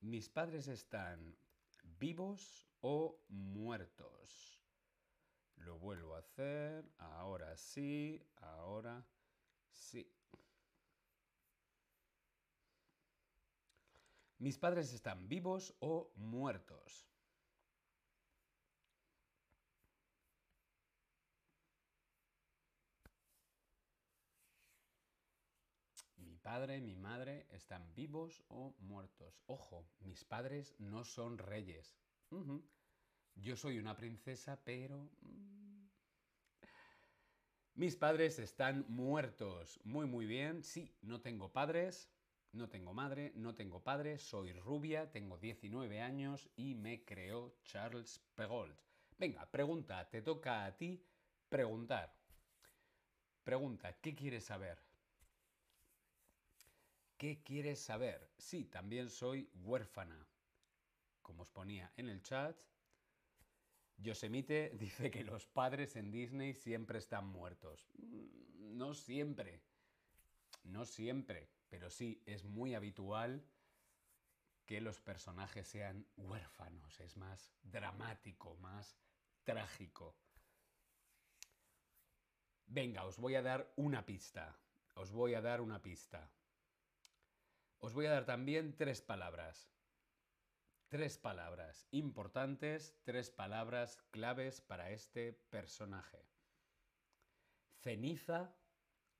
Mis 0.00 0.28
padres 0.28 0.68
están 0.68 1.36
vivos 1.98 2.68
o 2.80 3.20
muertos. 3.28 4.57
Lo 5.64 5.78
vuelvo 5.78 6.14
a 6.14 6.18
hacer. 6.18 6.84
Ahora 6.98 7.56
sí. 7.56 8.22
Ahora 8.36 9.04
sí. 9.72 10.10
Mis 14.38 14.56
padres 14.56 14.92
están 14.92 15.28
vivos 15.28 15.74
o 15.80 16.12
muertos. 16.14 17.08
Mi 26.16 26.36
padre 26.36 26.80
mi 26.80 26.94
madre 26.94 27.48
están 27.50 27.92
vivos 27.96 28.44
o 28.48 28.76
muertos. 28.78 29.42
Ojo, 29.46 29.88
mis 29.98 30.24
padres 30.24 30.74
no 30.78 31.04
son 31.04 31.36
reyes. 31.38 31.96
Yo 33.40 33.56
soy 33.56 33.78
una 33.78 33.96
princesa, 33.96 34.58
pero... 34.64 35.10
Mm, 35.22 35.86
mis 37.74 37.96
padres 37.96 38.38
están 38.38 38.84
muertos. 38.88 39.80
Muy, 39.84 40.06
muy 40.06 40.26
bien. 40.26 40.62
Sí, 40.64 40.92
no 41.02 41.20
tengo 41.20 41.52
padres. 41.52 42.10
No 42.52 42.68
tengo 42.68 42.94
madre, 42.94 43.32
no 43.34 43.54
tengo 43.54 43.82
padre, 43.82 44.18
soy 44.18 44.52
rubia, 44.52 45.10
tengo 45.10 45.36
19 45.36 46.00
años 46.00 46.48
y 46.56 46.74
me 46.74 47.04
creó 47.04 47.54
Charles 47.62 48.20
Perrault. 48.34 48.80
Venga, 49.18 49.50
pregunta, 49.50 50.08
te 50.08 50.22
toca 50.22 50.64
a 50.64 50.74
ti 50.76 51.04
preguntar. 51.48 52.16
Pregunta, 53.44 53.92
¿qué 54.00 54.14
quieres 54.14 54.44
saber? 54.44 54.78
¿Qué 57.18 57.42
quieres 57.42 57.80
saber? 57.80 58.30
Sí, 58.38 58.64
también 58.64 59.10
soy 59.10 59.50
huérfana. 59.54 60.26
Como 61.20 61.42
os 61.42 61.50
ponía 61.50 61.92
en 61.96 62.08
el 62.08 62.22
chat, 62.22 62.56
Yosemite 63.98 64.70
dice 64.78 65.10
que 65.10 65.24
los 65.24 65.46
padres 65.46 65.96
en 65.96 66.10
Disney 66.10 66.54
siempre 66.54 66.98
están 66.98 67.26
muertos. 67.26 67.88
Mm, 67.98 68.76
no 68.78 68.94
siempre. 68.94 69.60
No 70.64 70.84
siempre. 70.84 71.48
Pero 71.68 71.90
sí, 71.90 72.22
es 72.24 72.44
muy 72.44 72.74
habitual 72.74 73.44
que 74.64 74.80
los 74.80 75.00
personajes 75.00 75.66
sean 75.66 76.06
huérfanos. 76.16 77.00
Es 77.00 77.16
más 77.16 77.52
dramático, 77.62 78.54
más 78.56 78.96
trágico. 79.44 80.14
Venga, 82.66 83.04
os 83.04 83.18
voy 83.18 83.34
a 83.34 83.42
dar 83.42 83.72
una 83.76 84.04
pista. 84.04 84.58
Os 84.94 85.10
voy 85.10 85.34
a 85.34 85.40
dar 85.40 85.60
una 85.60 85.80
pista. 85.80 86.30
Os 87.78 87.94
voy 87.94 88.06
a 88.06 88.10
dar 88.10 88.26
también 88.26 88.76
tres 88.76 89.00
palabras. 89.00 89.70
Tres 90.88 91.18
palabras 91.18 91.86
importantes, 91.90 92.96
tres 93.04 93.30
palabras 93.30 93.98
claves 94.10 94.62
para 94.62 94.90
este 94.90 95.34
personaje. 95.34 96.26
Ceniza, 97.82 98.56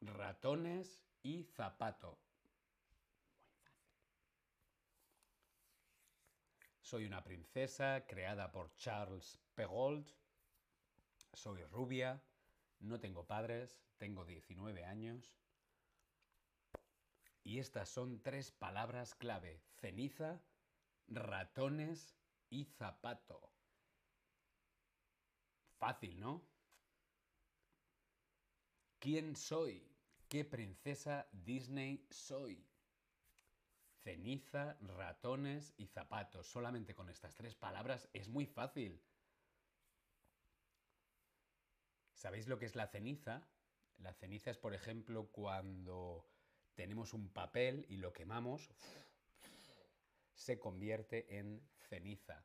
ratones 0.01 1.03
y 1.23 1.45
zapato. 1.45 2.19
Soy 6.81 7.05
una 7.05 7.23
princesa 7.23 8.07
creada 8.07 8.51
por 8.51 8.75
Charles 8.77 9.39
Perrault. 9.55 10.11
Soy 11.35 11.63
rubia, 11.65 12.25
no 12.79 12.99
tengo 12.99 13.27
padres, 13.27 13.79
tengo 13.99 14.25
19 14.25 14.87
años. 14.87 15.37
Y 17.45 17.59
estas 17.59 17.91
son 17.91 18.23
tres 18.23 18.53
palabras 18.53 19.15
clave. 19.15 19.61
Ceniza, 19.75 20.41
ratones 21.09 22.15
y 22.51 22.65
zapato. 22.65 23.53
Fácil, 25.79 26.19
¿no? 26.19 26.43
¿Quién 28.99 29.37
soy? 29.37 29.89
¿Qué 30.29 30.45
princesa 30.45 31.29
Disney 31.33 32.07
soy? 32.11 32.67
Ceniza, 34.03 34.77
ratones 34.81 35.75
y 35.77 35.87
zapatos. 35.87 36.47
Solamente 36.47 36.95
con 36.95 37.09
estas 37.09 37.35
tres 37.35 37.55
palabras 37.55 38.09
es 38.13 38.29
muy 38.29 38.47
fácil. 38.47 39.03
¿Sabéis 42.13 42.49
lo 42.49 42.59
que 42.59 42.67
es 42.67 42.75
la 42.75 42.89
ceniza? 42.89 43.49
La 43.99 44.13
ceniza 44.13 44.51
es, 44.51 44.59
por 44.59 44.75
ejemplo, 44.75 45.31
cuando 45.31 46.29
tenemos 46.75 47.15
un 47.15 47.29
papel 47.33 47.87
y 47.89 47.97
lo 47.97 48.13
quemamos, 48.13 48.71
se 50.39 50.59
convierte 50.59 51.37
en 51.37 51.61
ceniza. 51.89 52.45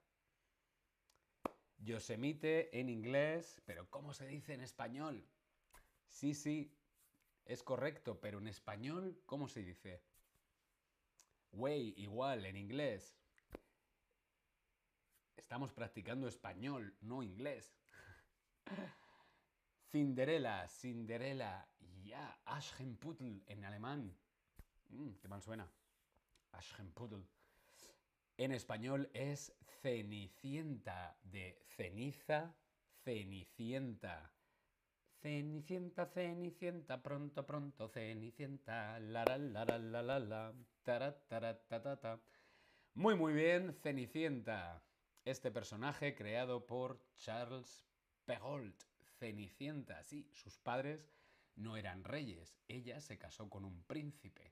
Yosemite 1.77 2.79
en 2.79 2.89
inglés, 2.89 3.61
pero 3.65 3.87
¿cómo 3.89 4.13
se 4.13 4.25
dice 4.25 4.53
en 4.53 4.61
español? 4.61 5.29
Sí, 6.07 6.33
sí, 6.33 6.75
es 7.45 7.61
correcto, 7.61 8.19
pero 8.19 8.39
en 8.39 8.47
español, 8.47 9.21
¿cómo 9.27 9.47
se 9.47 9.61
dice? 9.61 10.01
Way, 11.51 11.93
igual, 11.97 12.45
en 12.45 12.57
inglés. 12.57 13.15
Estamos 15.37 15.71
practicando 15.71 16.27
español, 16.27 16.97
no 17.01 17.21
inglés. 17.21 17.77
Cinderella, 19.91 20.67
Cinderella, 20.67 21.69
ya, 22.01 22.41
Aschenputtel 22.45 23.43
en 23.45 23.65
alemán. 23.65 24.17
Mm, 24.89 25.11
qué 25.21 25.27
mal 25.27 25.43
suena. 25.43 25.71
Aschenputtel. 26.53 27.27
En 28.37 28.51
español 28.51 29.09
es 29.13 29.53
Cenicienta, 29.81 31.15
de 31.23 31.61
ceniza, 31.75 32.55
Cenicienta. 33.03 34.31
Cenicienta, 35.21 36.07
Cenicienta, 36.07 37.01
pronto, 37.03 37.45
pronto, 37.45 37.87
Cenicienta, 37.89 38.99
la 38.99 39.23
la 39.23 39.37
la 39.37 39.65
la 39.65 39.77
la 39.77 40.01
la 40.01 40.19
la, 40.19 40.53
ta 40.83 42.19
Muy, 42.95 43.15
muy 43.15 43.33
bien, 43.33 43.73
Cenicienta. 43.73 44.83
Este 45.25 45.51
personaje 45.51 46.15
creado 46.15 46.65
por 46.65 46.99
Charles 47.17 47.85
Perrault. 48.25 48.83
Cenicienta, 49.19 50.03
sí, 50.03 50.27
sus 50.33 50.57
padres 50.57 51.07
no 51.55 51.77
eran 51.77 52.03
reyes, 52.03 52.57
ella 52.67 52.99
se 52.99 53.17
casó 53.17 53.47
con 53.49 53.63
un 53.63 53.83
príncipe. 53.83 54.51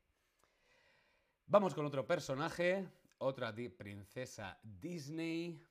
Vamos 1.48 1.74
con 1.74 1.86
otro 1.86 2.08
personaje, 2.08 2.88
otra 3.22 3.54
princesa 3.78 4.60
Disney. 4.64 5.62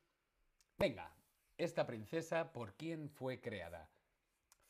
Venga, 0.79 1.13
esta 1.59 1.85
princesa, 1.85 2.53
¿por 2.53 2.75
quién 2.75 3.11
fue 3.11 3.41
creada? 3.41 3.91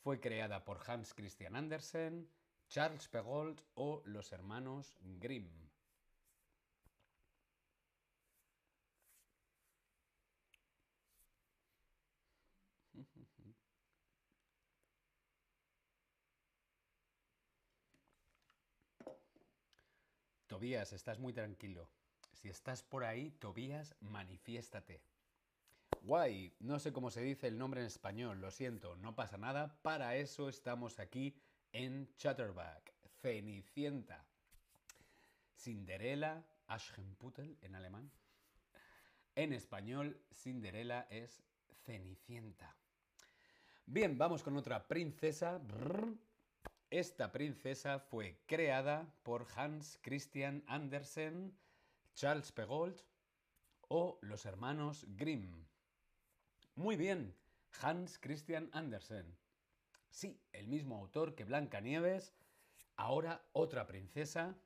Fue 0.02 0.18
creada 0.18 0.64
por 0.64 0.80
Hans 0.86 1.12
Christian 1.12 1.56
Andersen, 1.56 2.26
Charles 2.68 3.06
Perrault 3.08 3.60
o 3.74 4.02
los 4.06 4.32
hermanos 4.32 4.96
Grimm. 5.00 5.68
Tobías, 20.46 20.94
estás 20.94 21.18
muy 21.18 21.34
tranquilo. 21.34 21.90
Si 22.40 22.48
estás 22.48 22.82
por 22.82 23.04
ahí, 23.04 23.30
Tobías, 23.32 23.94
manifiéstate. 24.00 25.02
Guay, 26.00 26.54
no 26.60 26.78
sé 26.78 26.90
cómo 26.90 27.10
se 27.10 27.20
dice 27.20 27.48
el 27.48 27.58
nombre 27.58 27.82
en 27.82 27.86
español, 27.86 28.40
lo 28.40 28.50
siento, 28.50 28.96
no 28.96 29.14
pasa 29.14 29.36
nada, 29.36 29.76
para 29.82 30.16
eso 30.16 30.48
estamos 30.48 30.98
aquí 30.98 31.36
en 31.72 32.08
Chatterback, 32.16 32.94
Cenicienta. 33.20 34.24
Cinderella, 35.54 36.42
Aschenputtel 36.68 37.58
en 37.60 37.74
alemán. 37.74 38.10
En 39.34 39.52
español, 39.52 40.18
Cinderella 40.32 41.06
es 41.10 41.42
Cenicienta. 41.84 42.74
Bien, 43.84 44.16
vamos 44.16 44.42
con 44.42 44.56
otra 44.56 44.88
princesa. 44.88 45.60
Esta 46.88 47.30
princesa 47.30 47.98
fue 47.98 48.38
creada 48.46 49.12
por 49.22 49.46
Hans 49.54 49.98
Christian 50.00 50.64
Andersen, 50.66 51.54
Charles 52.14 52.52
Perrault 52.52 53.02
o 53.88 54.18
los 54.22 54.46
hermanos 54.46 55.06
Grimm. 55.16 55.66
Muy 56.74 56.96
bien, 56.96 57.36
Hans 57.80 58.18
Christian 58.18 58.70
Andersen. 58.72 59.36
Sí, 60.10 60.40
el 60.52 60.68
mismo 60.68 60.96
autor 60.96 61.34
que 61.34 61.44
Blancanieves. 61.44 62.34
Ahora 62.96 63.42
otra 63.52 63.86
princesa. 63.86 64.56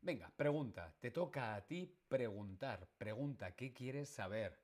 Venga, 0.00 0.30
pregunta, 0.36 0.94
te 1.00 1.10
toca 1.10 1.54
a 1.54 1.66
ti 1.66 1.96
preguntar. 2.08 2.88
Pregunta, 2.98 3.56
¿qué 3.56 3.72
quieres 3.72 4.08
saber? 4.08 4.60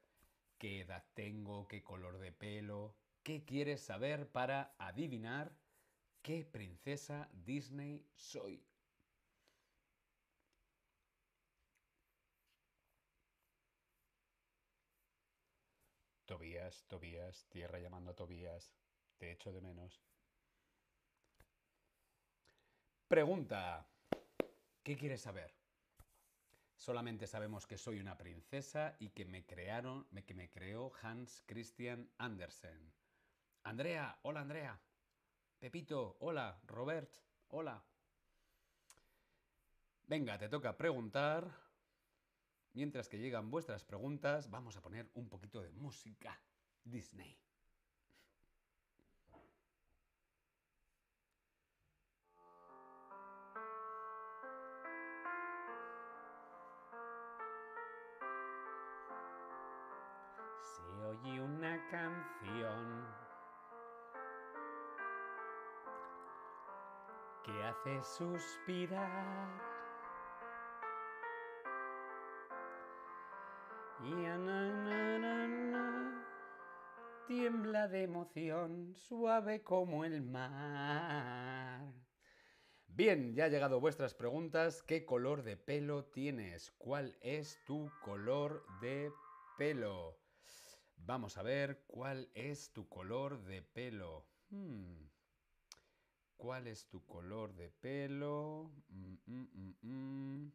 ¿Qué 0.58 0.80
edad 0.80 1.04
tengo? 1.14 1.66
¿Qué 1.66 1.82
color 1.82 2.18
de 2.18 2.32
pelo? 2.32 2.96
¿Qué 3.22 3.44
quieres 3.44 3.80
saber 3.80 4.30
para 4.30 4.74
adivinar 4.78 5.56
¿Qué 6.24 6.42
princesa 6.42 7.28
Disney 7.44 8.02
soy? 8.14 8.64
Tobías, 16.26 16.84
Tobías, 16.88 17.46
tierra 17.48 17.78
llamando 17.78 18.10
a 18.10 18.14
Tobías, 18.14 18.72
te 19.18 19.32
echo 19.32 19.52
de 19.52 19.60
menos. 19.60 20.00
Pregunta, 23.08 23.86
¿qué 24.82 24.96
quieres 24.96 25.20
saber? 25.20 25.54
Solamente 26.76 27.26
sabemos 27.26 27.66
que 27.66 27.78
soy 27.78 28.00
una 28.00 28.16
princesa 28.16 28.96
y 28.98 29.10
que 29.10 29.24
me 29.24 29.46
crearon, 29.46 30.06
que 30.26 30.34
me 30.34 30.50
creó 30.50 30.92
Hans 31.02 31.42
Christian 31.46 32.10
Andersen. 32.18 32.92
Andrea, 33.62 34.18
hola 34.22 34.40
Andrea. 34.40 34.78
Pepito, 35.58 36.16
hola. 36.20 36.60
Robert, 36.66 37.10
hola. 37.48 37.82
Venga, 40.06 40.36
te 40.36 40.48
toca 40.48 40.76
preguntar. 40.76 41.50
Mientras 42.74 43.08
que 43.08 43.18
llegan 43.18 43.52
vuestras 43.52 43.84
preguntas, 43.84 44.50
vamos 44.50 44.76
a 44.76 44.82
poner 44.82 45.08
un 45.14 45.28
poquito 45.28 45.62
de 45.62 45.70
música 45.70 46.40
Disney. 46.82 47.38
Se 60.60 60.82
oye 61.06 61.40
una 61.40 61.88
canción 61.90 63.06
que 67.44 67.62
hace 67.62 68.02
suspirar 68.02 69.73
tiembla 77.26 77.88
de 77.88 78.02
emoción, 78.02 78.94
suave 78.94 79.62
como 79.62 80.04
el 80.04 80.22
mar. 80.22 81.82
Bien, 82.86 83.34
ya 83.34 83.46
ha 83.46 83.48
llegado 83.48 83.80
vuestras 83.80 84.14
preguntas. 84.14 84.82
¿Qué 84.82 85.04
color 85.04 85.42
de 85.42 85.56
pelo 85.56 86.04
tienes? 86.04 86.70
¿Cuál 86.78 87.16
es 87.20 87.58
tu 87.66 87.90
color 88.02 88.64
de 88.80 89.10
pelo? 89.58 90.16
Vamos 90.96 91.36
a 91.36 91.42
ver 91.42 91.84
cuál 91.86 92.30
es 92.34 92.72
tu 92.72 92.88
color 92.88 93.42
de 93.44 93.62
pelo. 93.62 94.26
Hmm. 94.50 95.08
¿Cuál 96.36 96.66
es 96.66 96.86
tu 96.88 97.04
color 97.04 97.54
de 97.54 97.70
pelo? 97.70 98.70
Mm, 98.88 99.14
mm, 99.26 99.74
mm, 99.82 100.52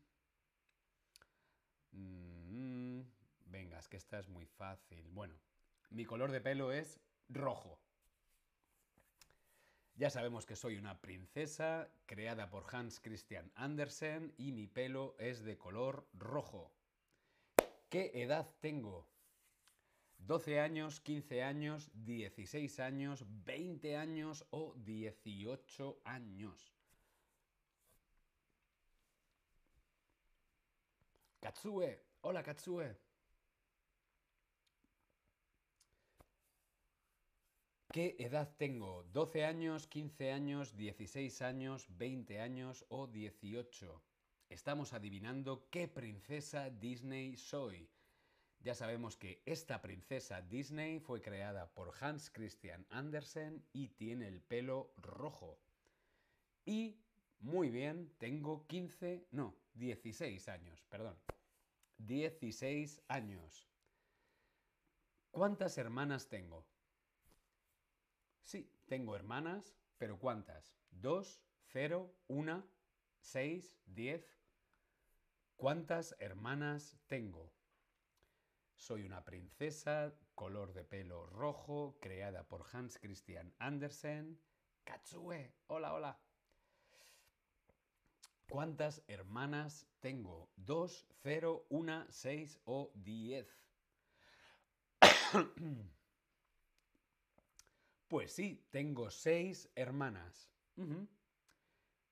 que 3.87 3.97
esta 3.97 4.19
es 4.19 4.27
muy 4.27 4.45
fácil. 4.45 5.09
Bueno, 5.11 5.35
mi 5.89 6.05
color 6.05 6.31
de 6.31 6.41
pelo 6.41 6.71
es 6.71 6.99
rojo. 7.29 7.79
Ya 9.95 10.09
sabemos 10.09 10.45
que 10.45 10.55
soy 10.55 10.77
una 10.77 11.01
princesa 11.01 11.89
creada 12.05 12.49
por 12.49 12.65
Hans 12.73 12.99
Christian 12.99 13.51
Andersen 13.55 14.33
y 14.37 14.51
mi 14.51 14.65
pelo 14.67 15.15
es 15.19 15.43
de 15.43 15.57
color 15.57 16.07
rojo. 16.13 16.71
¿Qué 17.89 18.11
edad 18.13 18.49
tengo? 18.61 19.07
12 20.19 20.59
años, 20.59 20.99
15 21.01 21.43
años, 21.43 21.91
16 21.93 22.79
años, 22.79 23.25
20 23.45 23.97
años 23.97 24.45
o 24.51 24.73
18 24.77 26.01
años. 26.05 26.73
Katsue, 31.41 31.99
hola 32.21 32.43
Katsue. 32.43 33.08
¿Qué 37.91 38.15
edad 38.19 38.55
tengo? 38.55 39.03
¿12 39.13 39.45
años, 39.45 39.87
15 39.87 40.31
años, 40.31 40.77
16 40.77 41.41
años, 41.41 41.87
20 41.97 42.39
años 42.39 42.85
o 42.89 43.07
18? 43.07 44.03
Estamos 44.47 44.93
adivinando 44.93 45.67
qué 45.71 45.87
princesa 45.87 46.69
Disney 46.69 47.35
soy. 47.35 47.89
Ya 48.59 48.75
sabemos 48.75 49.17
que 49.17 49.41
esta 49.47 49.81
princesa 49.81 50.43
Disney 50.43 50.99
fue 50.99 51.23
creada 51.23 51.73
por 51.73 51.91
Hans 51.99 52.29
Christian 52.29 52.85
Andersen 52.91 53.65
y 53.73 53.87
tiene 53.87 54.27
el 54.27 54.39
pelo 54.39 54.93
rojo. 54.97 55.57
Y, 56.65 57.01
muy 57.39 57.71
bien, 57.71 58.13
tengo 58.19 58.67
15, 58.67 59.29
no, 59.31 59.55
16 59.73 60.47
años, 60.49 60.83
perdón. 60.89 61.17
16 61.97 63.01
años. 63.07 63.67
¿Cuántas 65.31 65.79
hermanas 65.79 66.29
tengo? 66.29 66.67
Sí, 68.49 68.67
tengo 68.87 69.15
hermanas, 69.15 69.77
pero 69.99 70.17
¿cuántas? 70.17 70.75
¿Dos? 70.89 71.39
¿Cero? 71.67 72.15
¿Una? 72.25 72.65
¿Seis? 73.19 73.77
¿Diez? 73.85 74.25
¿Cuántas 75.55 76.15
hermanas 76.17 76.97
tengo? 77.05 77.53
Soy 78.73 79.03
una 79.03 79.23
princesa, 79.23 80.15
color 80.33 80.73
de 80.73 80.83
pelo 80.83 81.27
rojo, 81.27 81.99
creada 82.01 82.43
por 82.47 82.65
Hans 82.73 82.97
Christian 82.97 83.53
Andersen. 83.59 84.41
Katsue, 84.83 85.53
hola, 85.67 85.93
hola. 85.93 86.19
¿Cuántas 88.49 89.03
hermanas 89.05 89.85
tengo? 89.99 90.49
¿Dos, 90.55 91.05
cero, 91.21 91.67
una, 91.69 92.07
seis 92.09 92.59
o 92.65 92.91
diez? 92.95 93.61
Pues 98.09 98.31
sí, 98.31 98.65
tengo 98.71 99.11
seis 99.11 99.69
hermanas. 99.75 100.49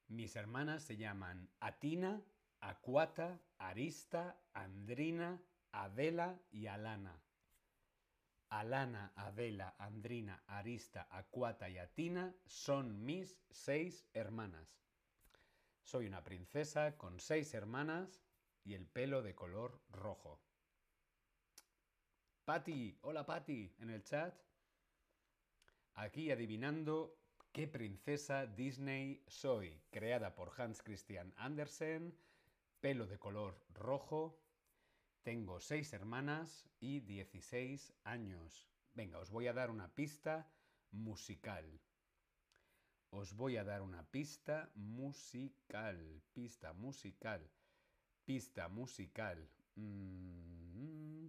Mis 0.08 0.36
hermanas 0.36 0.84
se 0.84 0.96
llaman 0.96 1.50
Atina, 1.60 2.22
Acuata, 2.60 3.42
Arista, 3.58 4.40
Andrina, 4.54 5.42
Adela 5.72 6.40
y 6.52 6.68
Alana. 6.68 7.20
Alana, 8.50 9.12
Adela, 9.16 9.76
Andrina, 9.80 10.44
Arista, 10.46 11.08
Acuata 11.10 11.68
y 11.68 11.80
Atina 11.80 12.36
son 12.46 13.04
mis 13.04 13.40
seis 13.50 14.06
hermanas. 14.14 14.80
Soy 15.82 16.06
una 16.06 16.24
princesa 16.24 16.96
con 16.96 17.20
seis 17.20 17.56
hermanas 17.56 18.22
y 18.64 18.76
el 18.76 18.86
pelo 18.86 19.24
de 19.24 19.34
color 19.34 19.82
rojo. 19.90 20.40
Patty, 22.46 23.00
hola 23.02 23.26
Patty, 23.26 23.74
en 23.80 23.90
el 23.90 24.04
chat. 24.04 24.47
Aquí 25.98 26.30
adivinando 26.30 27.18
qué 27.52 27.68
princesa 27.68 28.46
Disney 28.46 29.24
soy, 29.26 29.82
creada 29.90 30.36
por 30.36 30.52
Hans 30.56 30.84
Christian 30.84 31.34
Andersen, 31.38 32.16
pelo 32.80 33.08
de 33.08 33.18
color 33.18 33.60
rojo, 33.74 34.40
tengo 35.24 35.60
seis 35.60 35.92
hermanas 35.94 36.70
y 36.80 37.00
16 37.00 37.96
años. 38.04 38.70
Venga, 38.94 39.18
os 39.18 39.32
voy 39.32 39.48
a 39.48 39.54
dar 39.54 39.72
una 39.72 39.88
pista 39.88 40.48
musical. 40.92 41.82
Os 43.10 43.34
voy 43.34 43.58
a 43.58 43.64
dar 43.64 43.82
una 43.82 44.04
pista 44.04 44.70
musical, 44.76 46.22
pista 46.32 46.74
musical, 46.74 47.50
pista 48.24 48.70
musical. 48.70 49.50
Mm. 49.74 51.26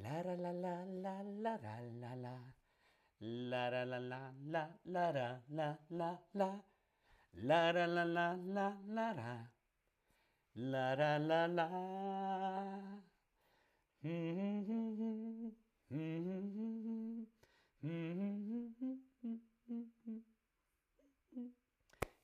La 0.00 0.24
la 0.24 0.34
la 0.34 0.52
la 0.52 0.84
la 0.84 1.22
la 1.22 1.58
la 1.58 1.80
la 1.80 2.16
la. 2.16 2.61
La 3.24 3.70
ra 3.70 3.84
la 3.84 4.00
la 4.00 4.34
la 4.46 4.68
la 4.84 5.12
ra 5.12 5.40
la 5.48 5.78
la 5.90 6.20
la. 6.34 6.64
La 7.34 7.70
ra 7.70 7.86
la 7.86 8.04
la 8.04 8.34
la 8.34 8.76
la 8.88 9.12
ra. 9.12 9.52
La 10.54 10.96
ra 10.96 11.18
la 11.20 11.46
la. 11.46 11.68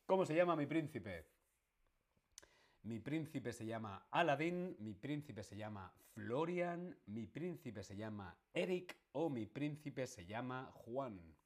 ¿Cómo 0.05 0.27
se 0.27 0.35
llama 0.35 0.57
mi 0.57 0.67
príncipe? 0.67 1.38
Mi 2.89 3.01
príncipe 3.01 3.53
se 3.53 3.67
llama 3.67 4.07
Aladdin, 4.11 4.75
mi 4.79 4.95
príncipe 4.95 5.43
se 5.43 5.55
llama 5.55 5.93
Florian, 6.15 6.97
mi 7.09 7.27
príncipe 7.27 7.83
se 7.83 7.95
llama 7.95 8.35
Eric 8.55 8.97
o 9.13 9.29
mi 9.29 9.45
príncipe 9.45 10.07
se 10.07 10.25
llama 10.25 10.73
Juan. 10.73 11.37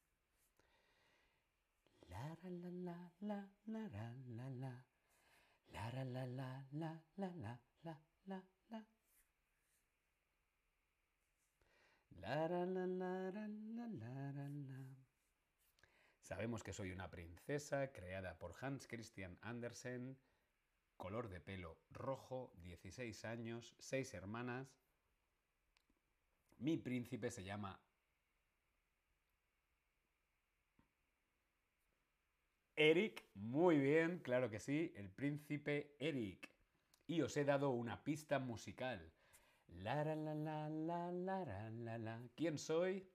Sabemos 16.21 16.63
que 16.63 16.73
soy 16.73 16.93
una 16.93 17.11
princesa 17.11 17.91
creada 17.91 18.39
por 18.39 18.55
Hans 18.61 18.87
Christian 18.87 19.37
Andersen, 19.43 20.17
color 21.03 21.29
de 21.29 21.41
pelo 21.41 21.77
rojo, 21.91 22.53
16 22.63 23.25
años, 23.25 23.75
6 23.81 24.15
hermanas. 24.15 24.79
Mi 26.59 26.77
príncipe 26.77 27.29
se 27.33 27.43
llama 27.43 27.81
Eric. 32.77 33.25
Muy 33.35 33.81
bien, 33.81 34.21
claro 34.21 34.49
que 34.49 34.61
sí, 34.61 34.93
el 34.95 35.11
príncipe 35.11 35.97
Eric. 35.99 36.49
Y 37.09 37.23
os 37.23 37.37
he 37.37 37.45
dado 37.45 37.71
una 37.71 38.05
pista 38.05 38.39
musical. 38.39 39.13
¿Quién 42.37 42.59
soy? 42.59 43.11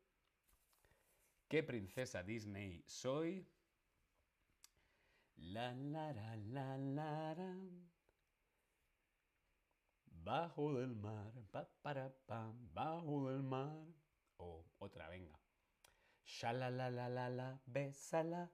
¿Qué 1.47 1.63
princesa 1.63 2.21
Disney 2.21 2.83
soy? 2.85 3.47
La 5.37 5.71
la 5.73 6.11
la 6.13 6.35
la 6.35 6.77
la. 6.77 7.55
Bajo 10.05 10.73
del 10.73 10.95
mar, 10.95 11.31
pa 11.51 11.69
para 11.81 12.09
pam, 12.25 12.73
bajo 12.73 13.29
del 13.29 13.43
mar. 13.43 13.85
O 14.37 14.65
otra, 14.79 15.07
venga. 15.09 15.39
Sha 16.23 16.51
la 16.53 16.69
la 16.69 16.89
la 16.89 17.07
la 17.07 17.29
la, 17.29 17.61
bésala. 17.65 18.51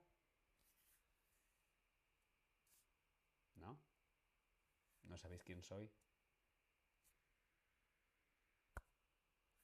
¿No? 3.56 3.80
¿No 5.04 5.16
sabéis 5.18 5.42
quién 5.42 5.62
soy? 5.62 5.90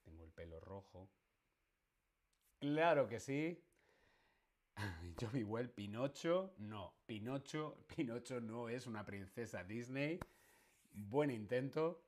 Tengo 0.03 0.25
el 0.25 0.33
pelo 0.33 0.59
rojo. 0.59 1.09
Claro 2.59 3.07
que 3.09 3.21
sí. 3.21 3.63
Johnny 5.21 5.43
Well, 5.43 5.69
Pinocho. 5.71 6.55
No, 6.59 6.95
Pinocho, 7.07 7.77
Pinocho 7.87 8.41
no 8.41 8.69
es 8.69 8.87
una 8.87 9.05
princesa 9.05 9.65
Disney. 9.65 10.19
Buen 10.93 11.31
intento. 11.31 12.03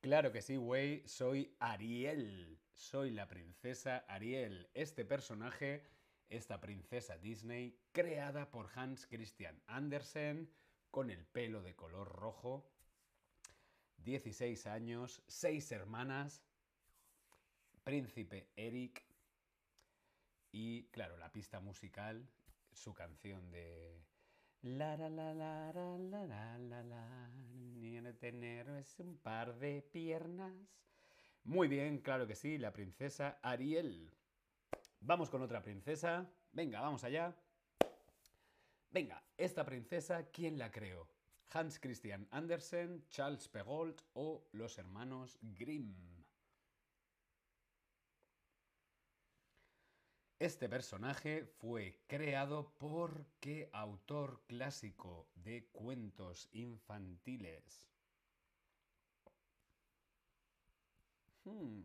Claro 0.00 0.32
que 0.32 0.42
sí, 0.42 0.56
güey. 0.56 1.02
Soy 1.06 1.54
Ariel. 1.60 2.58
Soy 2.74 3.10
la 3.10 3.28
princesa 3.28 4.04
Ariel. 4.08 4.68
Este 4.74 5.04
personaje, 5.04 5.84
esta 6.28 6.60
princesa 6.60 7.16
Disney, 7.18 7.78
creada 7.92 8.50
por 8.50 8.70
Hans 8.74 9.06
Christian 9.06 9.60
Andersen, 9.66 10.50
con 10.90 11.10
el 11.10 11.24
pelo 11.24 11.62
de 11.62 11.74
color 11.74 12.08
rojo. 12.08 12.68
16 13.98 14.66
años, 14.66 15.22
6 15.28 15.70
hermanas, 15.72 16.42
príncipe 17.84 18.48
Eric 18.56 19.04
y, 20.52 20.84
claro, 20.90 21.16
la 21.16 21.32
pista 21.32 21.60
musical, 21.60 22.28
su 22.72 22.94
canción 22.94 23.50
de... 23.50 24.00
La 24.62 24.96
la 24.96 25.08
la 25.10 25.34
la 25.34 25.72
la 25.72 25.98
la 25.98 26.26
la 26.26 26.58
la 26.58 26.82
la 26.84 27.28
ni 27.74 28.00
tener 28.12 28.68
es 28.70 29.00
un 29.00 29.16
par 29.16 29.58
de 29.58 29.82
piernas. 29.82 30.54
Muy 31.44 31.66
bien, 31.66 31.98
claro 31.98 32.26
que 32.28 32.36
sí, 32.36 32.58
la 32.58 32.72
princesa 32.72 33.40
Ariel. 33.42 34.12
Vamos 35.00 35.30
con 35.30 35.42
otra 35.42 35.62
princesa. 35.62 36.30
Venga, 36.52 36.80
vamos 36.80 37.02
allá. 37.02 37.34
Venga, 38.90 39.24
esta 39.36 39.64
princesa, 39.64 40.26
¿quién 40.30 40.58
la 40.58 40.70
creó? 40.70 41.08
Hans 41.50 41.80
Christian 41.80 42.28
Andersen, 42.30 43.04
Charles 43.08 43.48
Perrault 43.48 44.00
o 44.14 44.46
los 44.52 44.78
hermanos 44.78 45.38
Grimm. 45.42 46.11
Este 50.42 50.68
personaje 50.68 51.44
fue 51.60 52.00
creado 52.08 52.74
por 52.76 53.26
qué 53.38 53.70
autor 53.72 54.42
clásico 54.48 55.28
de 55.36 55.68
cuentos 55.70 56.48
infantiles. 56.50 57.86
Hmm. 61.44 61.82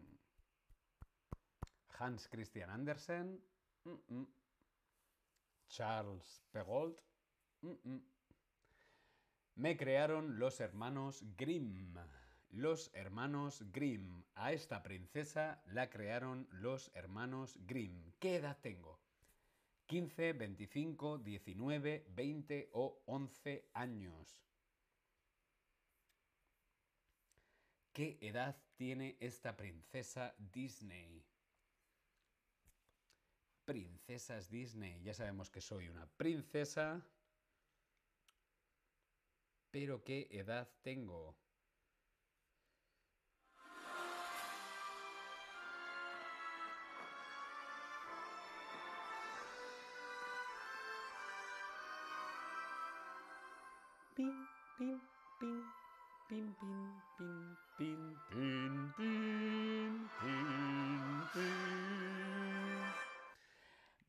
Hans 2.00 2.28
Christian 2.28 2.72
Andersen. 2.72 3.40
Charles 5.68 6.42
Perrault. 6.50 7.00
Me 9.54 9.78
crearon 9.78 10.40
los 10.40 10.60
hermanos 10.62 11.24
Grimm. 11.38 11.96
Los 12.50 12.90
hermanos 12.94 13.64
Grimm. 13.72 14.24
A 14.36 14.54
esta 14.54 14.82
princesa 14.82 15.62
la 15.68 15.90
crearon 15.90 16.48
los 16.52 16.92
hermanos 16.96 17.60
Grimm. 17.66 18.14
¿Qué 18.20 18.38
edad 18.38 18.58
tengo? 18.62 19.00
15, 19.88 20.34
25, 20.34 21.18
19, 21.20 22.06
20 22.10 22.70
o 22.74 23.02
11 23.06 23.70
años. 23.74 24.44
¿Qué 27.94 28.18
edad 28.22 28.56
tiene 28.76 29.18
esta 29.20 29.56
princesa 29.56 30.36
Disney? 30.38 31.26
Princesas 33.66 34.50
Disney. 34.50 35.02
Ya 35.02 35.14
sabemos 35.14 35.50
que 35.50 35.62
soy 35.62 35.88
una 35.90 36.06
princesa. 36.06 37.04
Pero 39.72 40.04
¿qué 40.04 40.28
edad 40.32 40.70
tengo? 40.84 41.36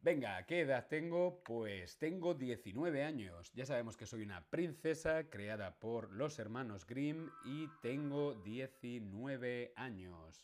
Venga, 0.01 0.47
¿qué 0.47 0.61
edad 0.61 0.87
tengo? 0.89 1.43
Pues 1.45 1.99
tengo 1.99 2.33
19 2.33 3.05
años. 3.05 3.53
Ya 3.53 3.67
sabemos 3.67 3.99
que 3.99 4.07
soy 4.07 4.23
una 4.23 4.49
princesa 4.49 5.29
creada 5.29 5.79
por 5.79 6.11
los 6.13 6.39
hermanos 6.39 6.87
Grimm 6.87 7.29
y 7.45 7.69
tengo 7.83 8.35
19 8.35 9.75
años. 9.77 10.43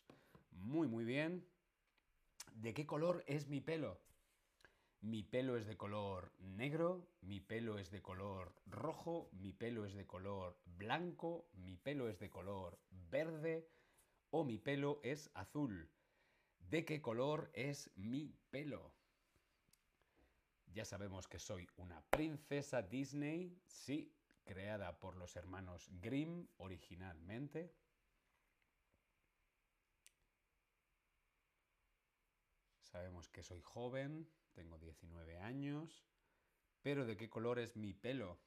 Muy, 0.50 0.88
muy 0.88 1.05
bien. 1.05 1.48
¿De 2.53 2.74
qué 2.74 2.85
color 2.85 3.24
es 3.27 3.48
mi 3.48 3.62
pelo? 3.62 3.98
Mi 5.04 5.22
pelo 5.22 5.58
es 5.58 5.66
de 5.66 5.76
color 5.76 6.32
negro, 6.38 7.06
mi 7.20 7.38
pelo 7.38 7.78
es 7.78 7.90
de 7.90 8.00
color 8.00 8.54
rojo, 8.64 9.28
mi 9.32 9.52
pelo 9.52 9.84
es 9.84 9.92
de 9.92 10.06
color 10.06 10.58
blanco, 10.64 11.46
mi 11.52 11.76
pelo 11.76 12.08
es 12.08 12.18
de 12.20 12.30
color 12.30 12.80
verde 13.10 13.68
o 14.30 14.44
mi 14.44 14.56
pelo 14.56 15.00
es 15.02 15.30
azul. 15.34 15.90
¿De 16.58 16.86
qué 16.86 17.02
color 17.02 17.50
es 17.52 17.90
mi 17.96 18.34
pelo? 18.48 18.94
Ya 20.72 20.86
sabemos 20.86 21.28
que 21.28 21.38
soy 21.38 21.68
una 21.76 22.00
princesa 22.08 22.80
Disney, 22.80 23.60
sí, 23.66 24.10
creada 24.42 24.98
por 25.00 25.18
los 25.18 25.36
hermanos 25.36 25.86
Grimm 26.00 26.48
originalmente. 26.56 27.74
Sabemos 32.84 33.28
que 33.28 33.42
soy 33.42 33.60
joven, 33.60 34.26
tengo 34.54 34.78
19 34.78 35.38
años. 35.38 36.04
Pero 36.82 37.04
¿de 37.06 37.16
qué 37.16 37.28
color 37.28 37.58
es 37.58 37.76
mi 37.76 37.92
pelo? 37.92 38.40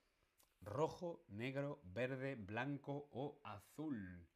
¿Rojo, 0.61 1.23
negro, 1.27 1.81
verde, 1.83 2.35
blanco 2.35 3.09
o 3.11 3.39
azul? 3.43 4.27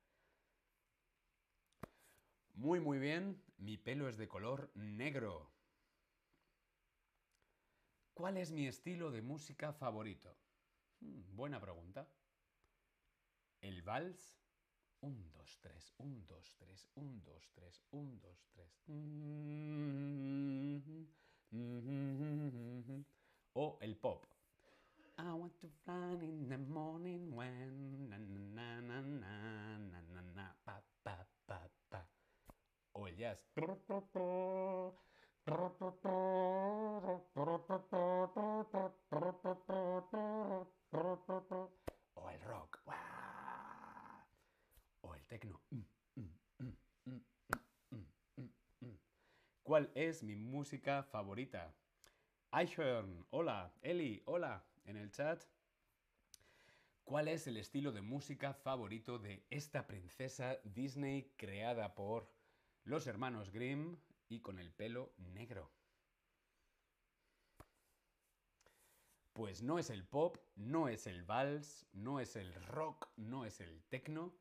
Muy, 2.53 2.79
muy 2.79 2.99
bien. 2.99 3.43
Mi 3.57 3.77
pelo 3.77 4.07
es 4.07 4.17
de 4.17 4.27
color 4.27 4.71
negro. 4.75 5.51
¿Cuál 8.13 8.38
es 8.38 8.51
mi 8.51 8.67
estilo 8.67 9.10
de 9.12 9.21
música 9.21 9.73
favorito? 9.73 10.38
Hmm, 10.99 11.36
buena 11.36 11.60
pregunta. 11.60 12.07
El 13.62 13.81
vals. 13.81 14.38
Un, 14.99 15.31
dos, 15.31 15.57
tres, 15.62 15.95
un, 15.97 16.27
dos, 16.27 16.55
tres, 16.57 16.88
un, 16.93 17.23
dos, 17.23 17.51
tres, 17.53 17.84
un, 17.89 18.19
dos, 18.19 18.45
tres. 18.51 18.84
O 21.54 21.58
el 23.82 23.98
pop. 23.98 24.26
I 25.18 25.34
want 25.34 25.60
to 25.60 25.68
fly 25.84 26.14
in 26.22 26.48
the 26.48 26.58
morning 26.58 27.36
when 27.36 28.08
na 28.10 28.16
na 28.56 28.80
na 28.80 29.02
na 29.02 29.78
na 29.92 30.00
na 30.16 30.22
na 30.34 30.54
pa 30.66 30.82
pa 31.04 31.26
pa 31.46 31.60
pa. 31.92 32.06
O 32.96 33.06
el 33.06 33.16
jazz. 33.18 33.38
O 33.58 34.94
el 42.30 42.40
rock. 42.48 42.80
O 45.02 45.14
el 45.14 45.26
techno. 45.28 45.60
¿Cuál 49.71 49.89
es 49.95 50.21
mi 50.21 50.36
música 50.36 51.01
favorita? 51.01 51.73
Aishern, 52.51 53.25
hola. 53.29 53.73
Eli, 53.81 54.21
hola. 54.25 54.65
En 54.84 54.97
el 54.97 55.13
chat. 55.13 55.41
¿Cuál 57.05 57.29
es 57.29 57.47
el 57.47 57.55
estilo 57.55 57.93
de 57.93 58.01
música 58.01 58.53
favorito 58.53 59.17
de 59.17 59.45
esta 59.49 59.88
princesa 59.88 60.57
Disney 60.65 61.31
creada 61.38 61.95
por 61.95 62.29
los 62.84 63.07
hermanos 63.07 63.49
Grimm 63.49 63.95
y 64.27 64.41
con 64.41 64.60
el 64.60 64.73
pelo 64.73 65.13
negro. 65.15 65.71
Pues 69.31 69.63
no 69.63 69.79
es 69.79 69.89
el 69.89 70.03
pop, 70.03 70.38
no 70.57 70.89
es 70.89 71.07
el 71.07 71.23
vals, 71.23 71.88
no 71.93 72.19
es 72.19 72.36
el 72.36 72.53
rock, 72.65 73.07
no 73.15 73.45
es 73.45 73.62
el 73.62 73.81
techno, 73.86 74.36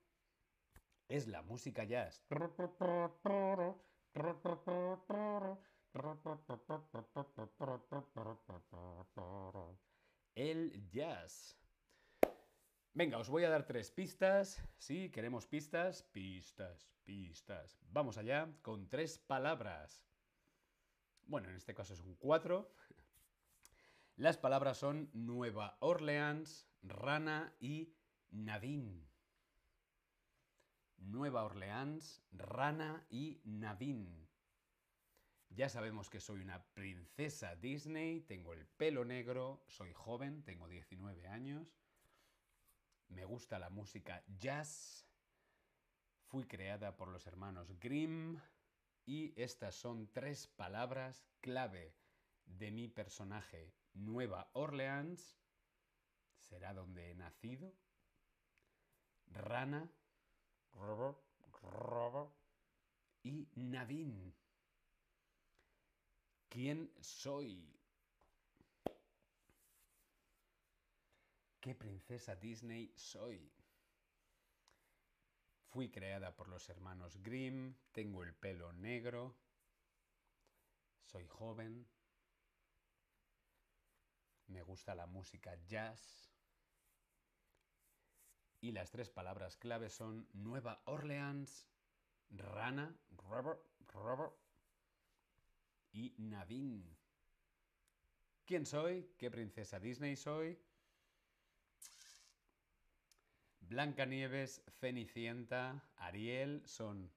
es 1.07 1.29
la 1.29 1.43
música 1.43 1.85
jazz. 1.85 2.21
El 10.35 10.89
jazz. 10.91 11.57
Venga, 12.93 13.19
os 13.19 13.29
voy 13.29 13.45
a 13.45 13.51
dar 13.51 13.67
tres 13.67 13.91
pistas. 13.91 14.63
Sí, 14.79 15.11
queremos 15.11 15.47
pistas. 15.47 16.03
Pistas, 16.03 16.89
pistas. 17.05 17.79
Vamos 17.91 18.19
allá 18.19 18.53
con 18.63 18.89
tres 18.89 19.19
palabras. 19.19 20.05
Bueno, 21.23 21.49
en 21.49 21.57
este 21.57 21.75
caso 21.75 21.95
es 21.95 22.01
un 22.01 22.17
cuatro. 22.17 22.75
Las 24.17 24.37
palabras 24.39 24.79
son 24.79 25.09
Nueva 25.13 25.77
Orleans, 25.81 26.69
Rana 26.83 27.55
y 27.61 27.95
Nadine. 28.31 29.10
Nueva 31.01 31.45
Orleans, 31.45 32.23
Rana 32.33 33.05
y 33.11 33.41
Nadine. 33.45 34.29
Ya 35.49 35.69
sabemos 35.69 36.09
que 36.09 36.21
soy 36.21 36.41
una 36.41 36.63
princesa 36.75 37.57
Disney, 37.57 38.21
tengo 38.21 38.53
el 38.53 38.67
pelo 38.67 39.05
negro, 39.05 39.65
soy 39.67 39.93
joven, 39.93 40.45
tengo 40.45 40.69
19 40.69 41.27
años, 41.27 41.77
me 43.09 43.25
gusta 43.25 43.59
la 43.59 43.71
música 43.71 44.23
jazz, 44.39 45.09
fui 46.27 46.47
creada 46.47 46.97
por 46.97 47.09
los 47.09 47.27
hermanos 47.27 47.73
Grimm 47.81 48.41
y 49.05 49.35
estas 49.41 49.75
son 49.75 50.07
tres 50.13 50.47
palabras 50.47 51.27
clave 51.41 51.97
de 52.45 52.71
mi 52.71 52.87
personaje 52.87 53.75
Nueva 53.93 54.51
Orleans, 54.53 55.37
será 56.39 56.73
donde 56.73 57.11
he 57.11 57.15
nacido, 57.17 57.75
Rana, 59.27 59.91
y 63.23 63.49
Navin. 63.55 64.35
¿Quién 66.49 66.93
soy? 67.01 67.81
¿Qué 71.61 71.75
princesa 71.75 72.35
Disney 72.37 72.93
soy? 72.97 73.53
Fui 75.69 75.91
creada 75.91 76.35
por 76.35 76.49
los 76.49 76.69
hermanos 76.69 77.23
Grimm, 77.23 77.75
tengo 77.93 78.25
el 78.25 78.35
pelo 78.35 78.73
negro, 78.73 79.37
soy 81.05 81.27
joven, 81.29 81.87
me 84.49 84.63
gusta 84.63 84.97
la 84.97 85.07
música 85.07 85.55
jazz 85.67 86.30
y 88.61 88.73
las 88.73 88.91
tres 88.91 89.11
palabras 89.11 89.57
clave 89.57 89.89
son 89.89 90.29
Nueva 90.33 90.83
Orleans, 90.85 91.67
Rana, 92.31 92.95
Robert, 93.11 93.61
Robert 93.89 94.35
y 95.93 96.15
Navin. 96.19 96.97
¿Quién 98.45 98.67
soy? 98.67 99.15
¿Qué 99.19 99.31
princesa 99.31 99.79
Disney 99.79 100.17
soy? 100.17 100.59
Blancanieves, 103.61 104.63
Cenicienta, 104.81 105.89
Ariel 105.97 106.63
son 106.67 107.13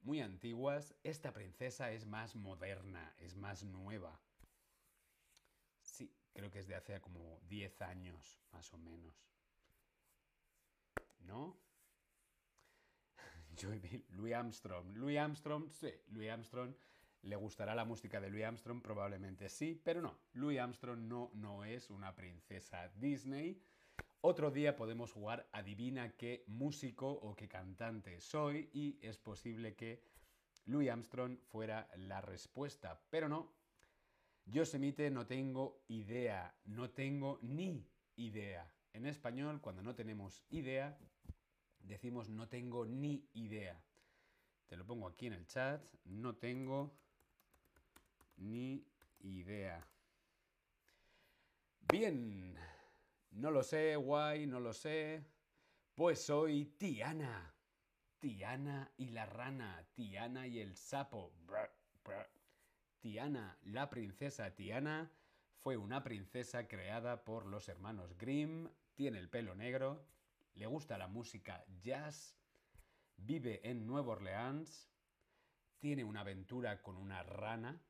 muy 0.00 0.20
antiguas. 0.20 0.94
Esta 1.02 1.32
princesa 1.32 1.92
es 1.92 2.06
más 2.06 2.34
moderna, 2.34 3.14
es 3.18 3.36
más 3.36 3.62
nueva. 3.64 4.18
Sí, 5.82 6.10
creo 6.32 6.50
que 6.50 6.60
es 6.60 6.66
de 6.66 6.74
hace 6.74 7.00
como 7.00 7.38
10 7.48 7.82
años, 7.82 8.40
más 8.50 8.72
o 8.72 8.78
menos. 8.78 9.37
¿No? 11.20 11.58
Yo 13.56 13.70
Louis 14.10 14.34
Armstrong. 14.34 14.96
Louis 14.96 15.18
Armstrong, 15.18 15.70
sí, 15.70 15.90
Louis 16.08 16.30
Armstrong. 16.30 16.74
¿Le 17.22 17.36
gustará 17.36 17.74
la 17.74 17.84
música 17.84 18.20
de 18.20 18.30
Louis 18.30 18.44
Armstrong? 18.44 18.80
Probablemente 18.80 19.48
sí, 19.48 19.80
pero 19.84 20.00
no. 20.00 20.18
Louis 20.34 20.58
Armstrong 20.60 21.00
no, 21.00 21.30
no 21.34 21.64
es 21.64 21.90
una 21.90 22.14
princesa 22.14 22.88
Disney. 22.96 23.60
Otro 24.20 24.50
día 24.50 24.76
podemos 24.76 25.12
jugar 25.12 25.48
adivina 25.52 26.16
qué 26.16 26.44
músico 26.48 27.08
o 27.08 27.34
qué 27.36 27.48
cantante 27.48 28.20
soy 28.20 28.68
y 28.72 28.98
es 29.00 29.16
posible 29.18 29.74
que 29.74 30.02
Louis 30.66 30.90
Armstrong 30.90 31.38
fuera 31.48 31.88
la 31.96 32.20
respuesta, 32.20 33.00
pero 33.10 33.28
no. 33.28 33.52
Yosemite 34.44 35.10
no 35.10 35.26
tengo 35.26 35.84
idea, 35.88 36.54
no 36.64 36.90
tengo 36.90 37.38
ni 37.42 37.86
idea. 38.16 38.70
En 38.92 39.06
español, 39.06 39.60
cuando 39.60 39.82
no 39.82 39.94
tenemos 39.94 40.44
idea, 40.50 40.98
decimos 41.80 42.28
no 42.28 42.48
tengo 42.48 42.86
ni 42.86 43.28
idea. 43.34 43.80
Te 44.66 44.76
lo 44.76 44.84
pongo 44.86 45.08
aquí 45.08 45.26
en 45.26 45.34
el 45.34 45.46
chat, 45.46 45.82
no 46.04 46.36
tengo 46.36 46.94
ni 48.36 48.86
idea. 49.20 49.86
Bien, 51.90 52.54
no 53.30 53.50
lo 53.50 53.62
sé, 53.62 53.96
guay, 53.96 54.46
no 54.46 54.60
lo 54.60 54.72
sé. 54.72 55.24
Pues 55.94 56.20
soy 56.20 56.66
Tiana. 56.76 57.54
Tiana 58.18 58.92
y 58.96 59.10
la 59.10 59.26
rana, 59.26 59.86
Tiana 59.94 60.46
y 60.46 60.60
el 60.60 60.76
sapo. 60.76 61.32
Tiana, 63.00 63.56
la 63.62 63.88
princesa 63.88 64.54
Tiana, 64.54 65.10
fue 65.62 65.76
una 65.76 66.02
princesa 66.02 66.68
creada 66.68 67.24
por 67.24 67.46
los 67.46 67.68
hermanos 67.68 68.16
Grimm, 68.16 68.68
tiene 68.94 69.18
el 69.18 69.28
pelo 69.28 69.54
negro, 69.54 70.04
le 70.54 70.66
gusta 70.66 70.98
la 70.98 71.08
música 71.08 71.64
jazz, 71.80 72.36
vive 73.16 73.60
en 73.68 73.86
Nueva 73.86 74.12
Orleans, 74.12 74.88
tiene 75.78 76.04
una 76.04 76.20
aventura 76.20 76.82
con 76.82 76.96
una 76.96 77.22
rana, 77.22 77.80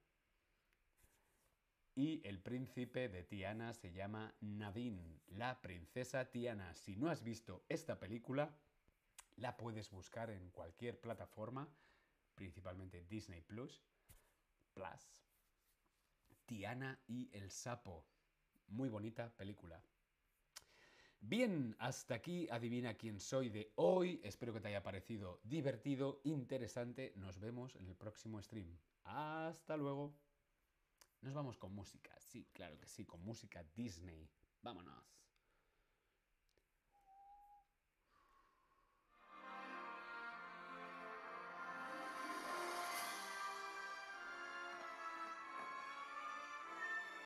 y 1.95 2.25
el 2.25 2.41
príncipe 2.41 3.09
de 3.09 3.25
Tiana 3.25 3.73
se 3.73 3.91
llama 3.91 4.33
Nadine, 4.41 5.21
la 5.27 5.61
princesa 5.61 6.31
Tiana. 6.31 6.73
Si 6.77 6.95
no 6.95 7.11
has 7.11 7.25
visto 7.25 7.65
esta 7.69 7.99
película, 7.99 8.57
la 9.35 9.57
puedes 9.57 9.91
buscar 9.91 10.31
en 10.31 10.51
cualquier 10.51 11.01
plataforma, 11.01 11.69
principalmente 12.37 13.03
Disney 13.03 13.41
Plus. 13.41 13.83
Plus. 14.75 15.28
Tiana 16.49 16.99
y 17.07 17.29
el 17.37 17.51
sapo. 17.51 18.07
Muy 18.69 18.89
bonita 18.89 19.29
película. 19.37 19.85
Bien, 21.21 21.77
hasta 21.79 22.15
aquí 22.15 22.49
adivina 22.51 22.95
quién 22.95 23.21
soy 23.21 23.51
de 23.51 23.71
hoy. 23.77 24.19
Espero 24.25 24.55
que 24.55 24.61
te 24.61 24.69
haya 24.69 24.83
parecido 24.83 25.41
divertido, 25.45 26.23
interesante. 26.25 27.13
Nos 27.17 27.39
vemos 27.39 27.77
en 27.77 27.87
el 27.87 27.95
próximo 27.95 28.41
stream. 28.41 28.79
Hasta 29.05 29.77
luego. 29.77 30.15
Nos 31.21 31.35
vamos 31.35 31.59
con 31.59 31.75
música, 31.75 32.19
sí, 32.19 32.49
claro 32.53 32.79
que 32.79 32.87
sí, 32.87 33.05
con 33.05 33.23
música 33.23 33.63
Disney. 33.75 34.31
Vámonos. 34.63 35.28